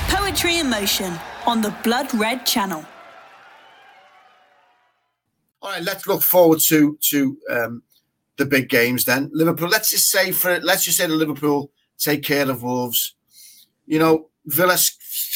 [0.09, 1.13] Poetry in motion
[1.45, 2.85] on the Blood Red Channel.
[5.61, 7.83] All right, let's look forward to to um,
[8.37, 9.29] the big games then.
[9.33, 9.69] Liverpool.
[9.69, 13.15] Let's just say for let's just say the Liverpool take care of Wolves.
[13.91, 14.77] You know, Villa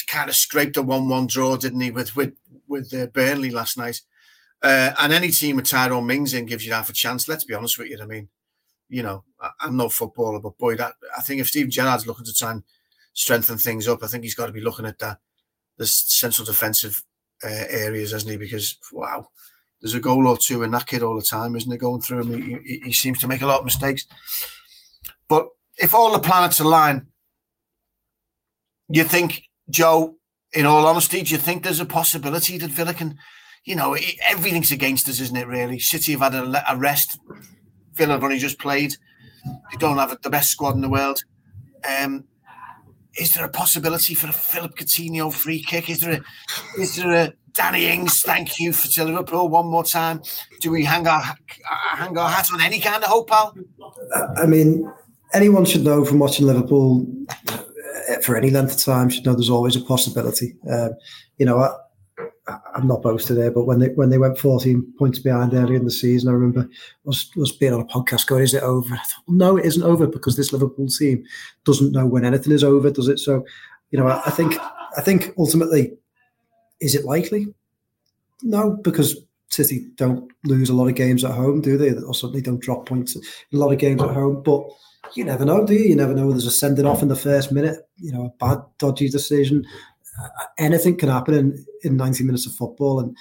[0.08, 2.36] kind of scraped a one-one draw, didn't he, with with
[2.70, 4.00] with uh, Burnley last night?
[4.64, 7.28] Uh, and any team with Tyrone Mings in gives you half a chance.
[7.28, 8.00] Let's be honest with you.
[8.02, 8.30] I mean,
[8.88, 12.24] you know, I, am no footballer, but boy, that I think if Steven Gerrard's looking
[12.24, 12.64] to try and
[13.12, 15.20] strengthen things up, I think he's got to be looking at that
[15.78, 17.04] the central defensive
[17.44, 18.38] uh, areas, hasn't he?
[18.38, 19.28] Because wow,
[19.82, 21.78] there's a goal or two in that kid all the time, isn't it?
[21.78, 24.06] Going through him, he, he, he seems to make a lot of mistakes.
[25.28, 27.08] But if all the planets align,
[28.90, 30.16] you think Joe,
[30.54, 33.18] in all honesty, do you think there's a possibility that Villa can,
[33.66, 35.80] you know, everything's against us, isn't it, really?
[35.80, 37.20] City have had a, a rest.
[37.94, 38.96] Villa have only just played.
[39.46, 41.24] They don't have the best squad in the world.
[41.88, 42.26] Um,
[43.18, 45.90] is there a possibility for a Philippe Coutinho free kick?
[45.90, 49.84] Is there a, is there a Danny Ings thank you for to Liverpool one more
[49.84, 50.22] time?
[50.60, 51.24] Do we hang our
[51.96, 53.56] hang our hat on any kind of hope, pal?
[54.38, 54.92] I mean,
[55.34, 57.06] anyone should know from watching Liverpool
[58.24, 60.56] for any length of time should know there's always a possibility.
[60.70, 60.92] Um,
[61.38, 61.72] you know, I,
[62.76, 65.86] am not boasting there, but when they when they went 14 points behind early in
[65.86, 66.70] the season, I remember
[67.04, 69.84] was being on a podcast going, "Is it over?" I thought, well, "No, it isn't
[69.84, 71.24] over because this Liverpool team
[71.64, 73.46] doesn't know when anything is over, does it?" So,
[73.92, 74.58] you know, I, I think
[74.98, 75.98] I think ultimately,
[76.80, 77.48] is it likely?
[78.44, 79.18] No, because
[79.50, 81.92] City don't lose a lot of games at home, do they?
[81.92, 83.22] Or certainly don't drop points in
[83.54, 84.64] a lot of games at home, but
[85.14, 85.90] you never know, do you?
[85.90, 86.32] You never know.
[86.32, 89.66] There's a sending off in the first minute, you know, a bad, dodgy decision.
[90.22, 93.00] Uh, anything can happen in, in 90 minutes of football.
[93.00, 93.16] And,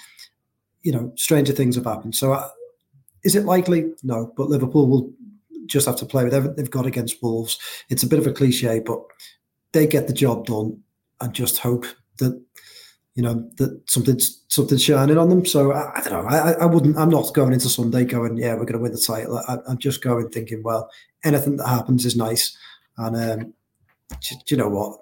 [0.83, 2.15] you know, stranger things have happened.
[2.15, 2.49] So, uh,
[3.23, 3.93] Is it likely?
[4.03, 5.11] No, but Liverpool will
[5.65, 7.57] just have to play with everything they've got against Wolves.
[7.89, 8.99] It's a bit of a cliche, but
[9.71, 10.79] they get the job done
[11.21, 11.85] and just hope
[12.19, 12.44] that
[13.15, 15.45] you know that something's something's shining on them.
[15.45, 16.29] So I, I don't know.
[16.29, 16.97] I, I wouldn't.
[16.97, 19.41] I'm not going into Sunday going, yeah, we're going to win the title.
[19.47, 20.89] I, am just going thinking, well,
[21.23, 22.55] anything that happens is nice.
[22.97, 23.53] And um,
[24.09, 24.99] do, do you know what?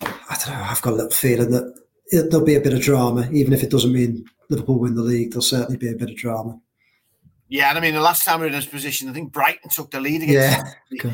[0.00, 0.66] I don't know.
[0.68, 1.74] I've got a little feeling that
[2.06, 5.02] it, there'll be a bit of drama, even if it doesn't mean Liverpool win the
[5.02, 5.32] league.
[5.32, 6.60] There'll certainly be a bit of drama.
[7.48, 9.70] Yeah, and I mean, the last time we were in this position, I think Brighton
[9.70, 10.74] took the lead against.
[10.90, 11.12] Yeah,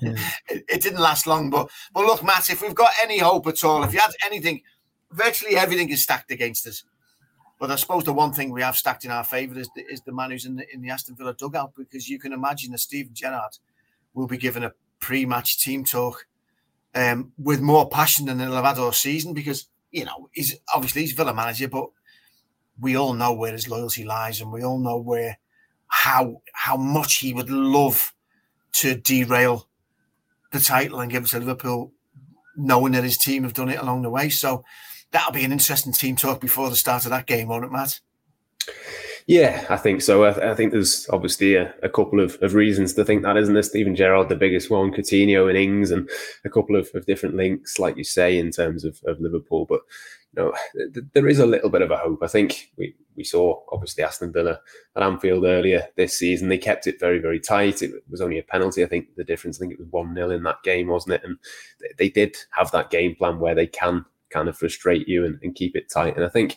[0.00, 0.16] yeah.
[0.48, 3.62] it, it, didn't last long, but but look, Matt, if we've got any hope at
[3.62, 4.62] all, if you had anything,
[5.12, 6.84] virtually everything is stacked against us.
[7.58, 10.02] But I suppose the one thing we have stacked in our favour is the, is
[10.02, 12.78] the man who's in the, in the Aston Villa dugout, because you can imagine that
[12.78, 13.56] Steven Gerrard
[14.12, 16.26] will be given a pre-match team talk
[16.94, 21.68] um, with more passion than all season, because you know he's obviously he's Villa manager,
[21.68, 21.86] but
[22.78, 25.38] we all know where his loyalty lies, and we all know where
[25.88, 28.12] how how much he would love
[28.72, 29.68] to derail
[30.52, 31.92] the title and give it to Liverpool,
[32.56, 34.28] knowing that his team have done it along the way.
[34.28, 34.64] So
[35.12, 38.00] that'll be an interesting team talk before the start of that game, won't it, Matt?
[39.26, 40.24] Yeah, I think so.
[40.24, 43.54] I, I think there's obviously a, a, couple of, of reasons to think that, isn't
[43.54, 43.62] there?
[43.64, 46.08] Steven Gerrard, the biggest one, Coutinho and Ings, and
[46.44, 49.66] a couple of, of different links, like you say, in terms of, of Liverpool.
[49.68, 49.80] But
[50.36, 50.54] you know,
[50.94, 52.22] th- there is a little bit of a hope.
[52.22, 54.60] I think we, we saw obviously Aston Villa
[54.94, 56.48] at Anfield earlier this season.
[56.48, 57.82] They kept it very, very tight.
[57.82, 58.84] It was only a penalty.
[58.84, 61.24] I think the difference, I think it was 1 0 in that game, wasn't it?
[61.24, 61.36] And
[61.98, 64.04] they did have that game plan where they can
[64.36, 66.16] kind of frustrate you and, and keep it tight.
[66.16, 66.56] And I think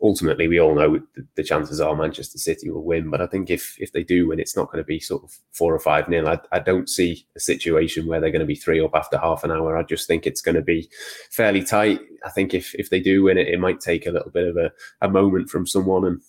[0.00, 1.00] ultimately we all know
[1.36, 3.10] the, chances are Manchester City will win.
[3.10, 5.30] But I think if if they do win, it's not going to be sort of
[5.52, 6.28] four or five nil.
[6.28, 9.44] I, I don't see a situation where they're going to be three up after half
[9.44, 9.76] an hour.
[9.76, 10.88] I just think it's going to be
[11.30, 12.00] fairly tight.
[12.24, 14.56] I think if if they do win it, it might take a little bit of
[14.56, 16.20] a, a moment from someone and.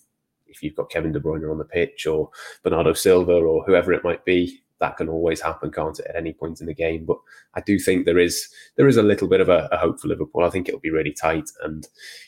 [0.46, 2.30] If you've got Kevin De Bruyne on the pitch or
[2.62, 6.32] Bernardo Silva or whoever it might be, that can always happen, can't it, at any
[6.32, 7.04] point in the game?
[7.04, 7.18] But
[7.54, 10.08] I do think there is there is a little bit of a, a hope for
[10.08, 10.44] Liverpool.
[10.44, 11.48] I think it'll be really tight.
[11.62, 11.86] And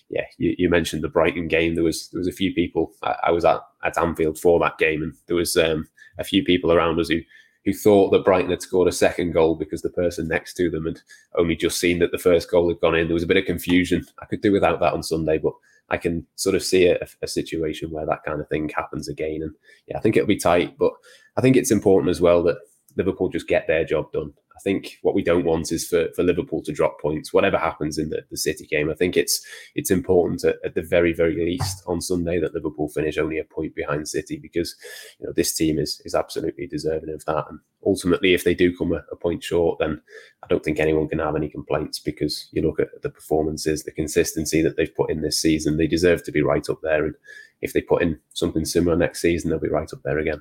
[0.09, 1.74] yeah, you, you, mentioned the Brighton game.
[1.74, 2.92] There was there was a few people.
[3.03, 5.88] I, I was at, at Anfield for that game, and there was um,
[6.18, 7.20] a few people around us who
[7.64, 10.86] who thought that Brighton had scored a second goal because the person next to them
[10.86, 11.01] had
[11.36, 13.09] only just seen that the first goal had gone in.
[13.09, 14.07] There was a bit of confusion.
[14.20, 15.53] I could do without that on Sunday, but
[15.89, 19.41] I can sort of see a, a, situation where that kind of thing happens again.
[19.43, 19.53] And
[19.87, 20.93] yeah, I think it'll be tight, but
[21.37, 22.59] I think it's important as well that
[22.97, 24.32] Liverpool just get their job done.
[24.57, 27.99] I think what we don't want is for, for Liverpool to drop points, whatever happens
[27.99, 28.91] in the, the City game.
[28.91, 29.45] I think it's
[29.75, 33.45] it's important at, at the very, very least on Sunday that Liverpool finish only a
[33.45, 34.75] point behind City because
[35.21, 37.45] you know this team is is absolutely deserving of that.
[37.51, 40.01] And ultimately, if they do come a, a point short, then
[40.43, 43.93] I don't think anyone can have any complaints because you look at the performances, the
[43.93, 47.05] consistency that they've put in this season, they deserve to be right up there.
[47.05, 47.15] And
[47.61, 50.41] if they put in something similar next season, they'll be right up there again.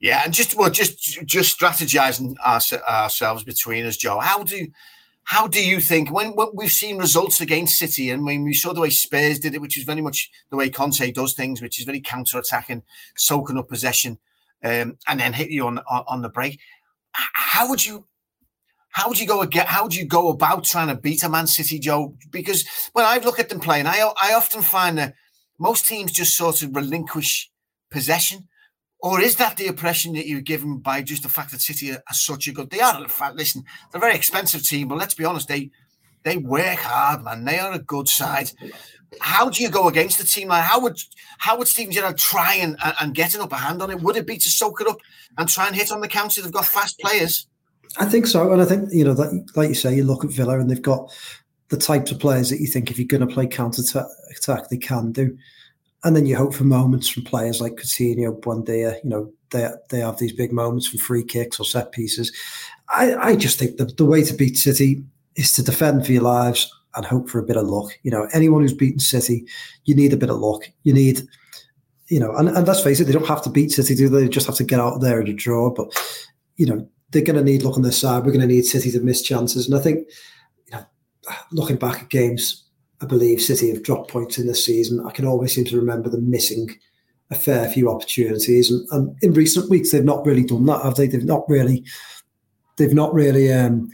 [0.00, 4.20] Yeah, and just well, just just strategizing our, ourselves between us, Joe.
[4.20, 4.68] How do
[5.24, 8.72] how do you think when, when we've seen results against City and when we saw
[8.72, 11.78] the way Spurs did it, which is very much the way Conte does things, which
[11.78, 12.82] is very counter-attacking,
[13.14, 14.18] soaking up possession,
[14.64, 16.58] um, and then hit you on, on, the break.
[17.12, 18.06] How would you
[18.90, 19.66] how would you go again?
[19.66, 22.14] How would you go about trying to beat a Man City, Joe?
[22.30, 25.14] Because when I look at them playing, I I often find that
[25.58, 27.50] most teams just sort of relinquish
[27.90, 28.48] possession.
[29.00, 32.02] Or is that the impression that you're given by just the fact that City are,
[32.10, 32.70] such a good?
[32.70, 33.00] They are.
[33.00, 35.70] In fact, listen, they're a very expensive team, but let's be honest, they
[36.24, 37.44] they work hard, man.
[37.44, 38.50] They are a good side.
[39.20, 40.98] How do you go against a team like how would
[41.38, 44.00] how would Steven Gerrard try and, and get an upper hand on it?
[44.00, 44.98] Would it be to soak it up
[45.38, 46.42] and try and hit on the counter?
[46.42, 47.46] They've got fast players.
[47.96, 50.32] I think so, and I think you know that, like you say, you look at
[50.32, 51.10] Villa and they've got
[51.68, 53.82] the types of players that you think if you're going to play counter
[54.30, 55.36] attack, they can do
[56.04, 59.02] and then you hope for moments from players like Coutinho, Buendia.
[59.02, 62.32] You know, they they have these big moments from free kicks or set pieces.
[62.90, 65.02] I, I just think the, the way to beat City
[65.36, 67.92] is to defend for your lives and hope for a bit of luck.
[68.02, 69.44] You know, anyone who's beaten City,
[69.84, 70.64] you need a bit of luck.
[70.84, 71.22] You need,
[72.08, 74.22] you know, and, and let's face it, they don't have to beat City, do they?
[74.22, 75.70] they just have to get out there and draw.
[75.70, 75.92] But,
[76.56, 78.24] you know, they're going to need luck on their side.
[78.24, 79.68] We're going to need City to miss chances.
[79.68, 80.08] And I think,
[80.66, 80.84] you know,
[81.52, 82.67] looking back at games
[83.00, 85.04] I believe City have dropped points in this season.
[85.06, 86.68] I can always seem to remember them missing
[87.30, 90.94] a fair few opportunities, and, and in recent weeks they've not really done that, have
[90.94, 91.06] they?
[91.06, 91.84] They've not really,
[92.76, 93.90] they've not really um,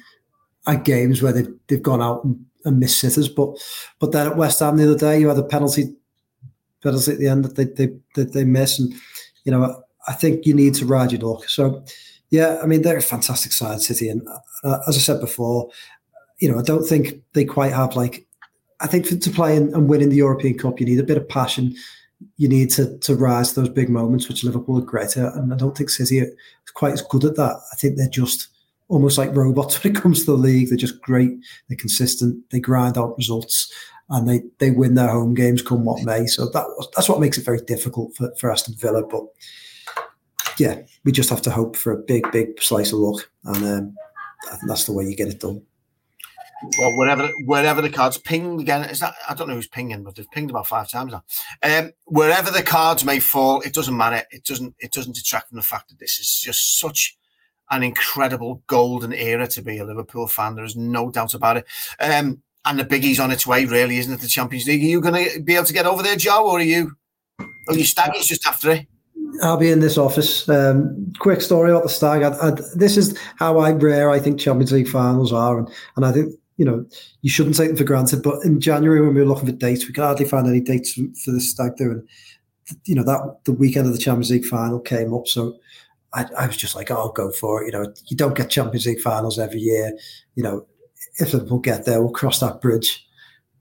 [0.67, 3.29] had games where they've, they've gone out and, and missed sitters.
[3.29, 3.59] But
[3.99, 5.95] but then at West Ham the other day, you had a penalty
[6.83, 8.95] penalty at the end that they they that they miss, and
[9.45, 11.49] you know I think you need to ride your luck.
[11.49, 11.85] So
[12.31, 14.27] yeah, I mean they're a fantastic side, City, and
[14.63, 15.71] uh, as I said before,
[16.39, 18.24] you know I don't think they quite have like
[18.85, 21.17] I think to play and, and win in the European Cup, you need a bit
[21.17, 21.75] of passion.
[22.37, 25.53] you need to to rise to those big moments, which Liverpool are great at, and
[25.53, 26.31] I don't think City are
[26.75, 27.57] quite as good at that.
[27.73, 28.49] I think they're just
[28.89, 30.69] almost like robots when it comes to the league.
[30.69, 31.33] They're just great.
[31.69, 32.45] They're consistent.
[32.51, 33.73] They grind out results,
[34.11, 36.27] and they they win their home games come what may.
[36.27, 39.03] So that that's what makes it very difficult for, for Aston Villa.
[39.07, 39.25] But
[40.59, 43.97] yeah, we just have to hope for a big big slice of luck, and um,
[44.67, 45.63] that's the way you get it done.
[46.79, 50.15] Well, wherever wherever the cards ping again, is that I don't know who's pinging, but
[50.15, 51.25] they've pinged about five times now.
[51.63, 54.23] Um, wherever the cards may fall, it doesn't matter.
[54.31, 57.17] It doesn't it doesn't detract from the fact that this is just such
[57.71, 60.55] an incredible golden era to be a Liverpool fan.
[60.55, 61.67] There is no doubt about it.
[62.01, 64.21] Um, and the biggie's on its way, really, isn't it?
[64.21, 64.83] The Champions League.
[64.83, 66.93] Are you going to be able to get over there, Joe, or are you?
[67.69, 68.87] Are you stag's just after it?
[69.43, 70.49] I'll be in this office.
[70.49, 72.23] Um, quick story about the stag.
[72.23, 76.07] I, I, this is how I rare I think Champions League finals are, and, and
[76.07, 76.87] I think you know,
[77.23, 78.23] you shouldn't take them for granted.
[78.23, 80.95] But in January, when we were looking for dates, we could hardly find any dates
[80.95, 81.91] for the stag do.
[81.91, 82.09] And,
[82.85, 85.27] you know, that the weekend of the Champions League final came up.
[85.27, 85.57] So
[86.13, 87.67] I, I, was just like, oh, I'll go for it.
[87.67, 89.99] You know, you don't get Champions League finals every year.
[90.37, 90.67] You know,
[91.19, 93.07] if Liverpool get there, we'll cross that bridge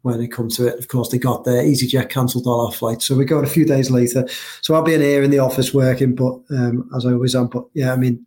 [0.03, 0.77] when it comes to it.
[0.77, 1.63] Of course, they got there.
[1.63, 3.05] EasyJet cancelled all our flights.
[3.05, 4.27] So we're going a few days later.
[4.61, 7.47] So I'll be in here in the office working, but um, as I always am.
[7.47, 8.25] But yeah, I mean,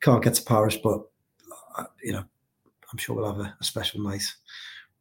[0.00, 1.00] can't get to Paris, but,
[1.76, 2.24] uh, you know,
[2.90, 4.22] I'm sure we'll have a, a special night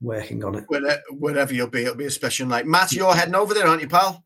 [0.02, 0.66] working on it.
[1.12, 2.66] Wherever you'll be, it'll be a special night.
[2.66, 4.24] Matt, you're heading over there, aren't you, pal?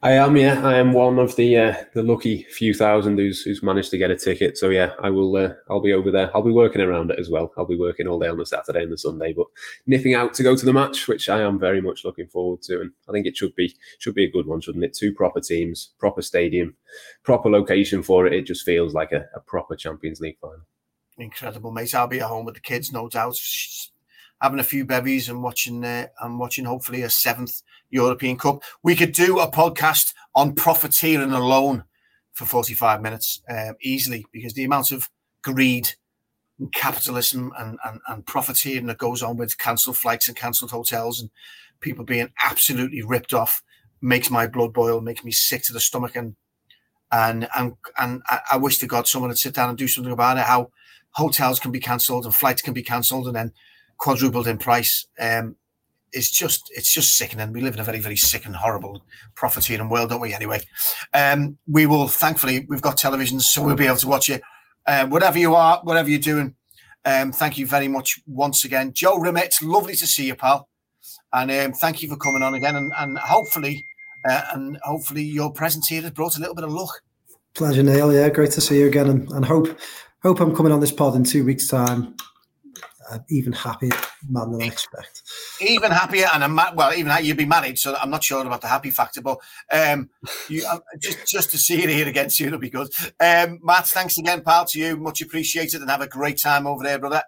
[0.00, 0.64] I am, yeah.
[0.64, 4.12] I am one of the uh, the lucky few thousand who's who's managed to get
[4.12, 4.56] a ticket.
[4.56, 5.34] So yeah, I will.
[5.34, 6.30] Uh, I'll be over there.
[6.34, 7.52] I'll be working around it as well.
[7.58, 9.48] I'll be working all day on the Saturday and the Sunday, but
[9.86, 12.80] nipping out to go to the match, which I am very much looking forward to.
[12.80, 14.94] And I think it should be should be a good one, shouldn't it?
[14.94, 16.76] Two proper teams, proper stadium,
[17.24, 18.32] proper location for it.
[18.32, 20.60] It just feels like a, a proper Champions League final
[21.18, 21.94] incredible, mate.
[21.94, 23.36] I'll be at home with the kids, no doubt,
[24.40, 28.62] having a few bevies and watching uh, and watching hopefully a seventh European Cup.
[28.82, 31.84] We could do a podcast on profiteering alone
[32.32, 35.10] for 45 minutes uh, easily because the amount of
[35.42, 35.90] greed
[36.58, 41.20] and capitalism and, and, and profiteering that goes on with cancelled flights and cancelled hotels
[41.20, 41.30] and
[41.80, 43.62] people being absolutely ripped off
[44.00, 46.36] makes my blood boil, makes me sick to the stomach and
[47.10, 50.36] and and and I wish to God someone would sit down and do something about
[50.36, 50.44] it.
[50.44, 50.70] How
[51.12, 53.52] hotels can be cancelled and flights can be cancelled and then
[53.98, 55.06] quadrupled in price.
[55.20, 55.56] Um,
[56.12, 57.52] it's just it's just sickening.
[57.52, 59.02] We live in a very very sick and horrible
[59.34, 60.32] profiteering world, don't we?
[60.32, 60.62] Anyway,
[61.12, 64.42] um, we will thankfully we've got televisions, so we'll be able to watch it.
[64.86, 66.54] Uh, whatever you are, whatever you're doing,
[67.04, 69.42] um, thank you very much once again, Joe Rimmer.
[69.62, 70.68] Lovely to see you, pal,
[71.32, 72.76] and um, thank you for coming on again.
[72.76, 73.84] And, and hopefully,
[74.28, 77.02] uh, and hopefully your presence here has brought a little bit of luck.
[77.54, 78.12] Pleasure, Neil.
[78.12, 79.78] Yeah, great to see you again, and, and hope
[80.22, 82.14] hope I'm coming on this pod in two weeks' time.
[83.10, 83.90] I'm even happier
[84.28, 85.22] man than I expect.
[85.60, 86.92] Even happier, and I'm ma- well.
[86.94, 89.20] Even you'd be married, so I'm not sure about the happy factor.
[89.20, 89.38] But
[89.72, 90.10] um,
[90.48, 92.88] you um, just just to see it here against you, it'll be good.
[93.20, 94.64] Um, Matt, thanks again, pal.
[94.66, 97.22] To you, much appreciated, and have a great time over there, brother.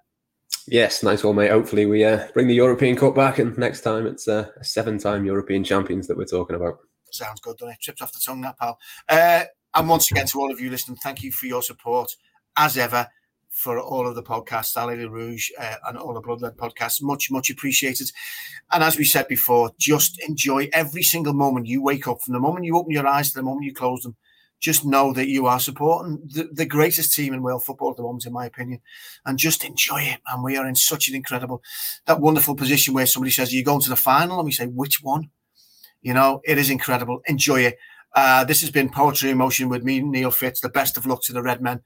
[0.67, 1.51] Yes, nice one, mate.
[1.51, 5.25] Hopefully, we uh, bring the European Cup back, and next time it's uh, a seven-time
[5.25, 6.79] European champions that we're talking about.
[7.11, 7.81] Sounds good, doesn't it?
[7.81, 8.79] Tripped off the tongue, that pal.
[9.09, 12.15] Uh, and once again, to all of you listening, thank you for your support
[12.61, 13.09] as ever,
[13.49, 17.03] for all of the podcasts, Ali Rouge uh, and all the Blood Red podcasts.
[17.03, 18.13] Much, much appreciated.
[18.71, 22.41] And as we said before, just enjoy every single moment you wake up from the
[22.41, 24.15] moment you open your eyes to the moment you close them.
[24.61, 28.03] Just know that you are supporting the, the greatest team in world football at the
[28.03, 28.81] moment, in my opinion,
[29.25, 30.21] and just enjoy it.
[30.31, 31.63] And we are in such an incredible,
[32.05, 34.39] that wonderful position where somebody says, You're you going to the final?
[34.39, 35.31] And we say, Which one?
[36.03, 37.23] You know, it is incredible.
[37.27, 37.79] Enjoy it.
[38.15, 40.61] Uh, this has been Poetry in Motion with me, Neil Fitz.
[40.61, 41.81] The best of luck to the Red Men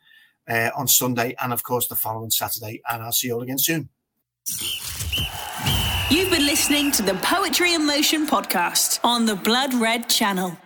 [0.48, 2.80] uh, on Sunday and, of course, the following Saturday.
[2.90, 3.88] And I'll see you all again soon.
[6.10, 10.56] You've been listening to the Poetry in Motion podcast on the Blood Red channel.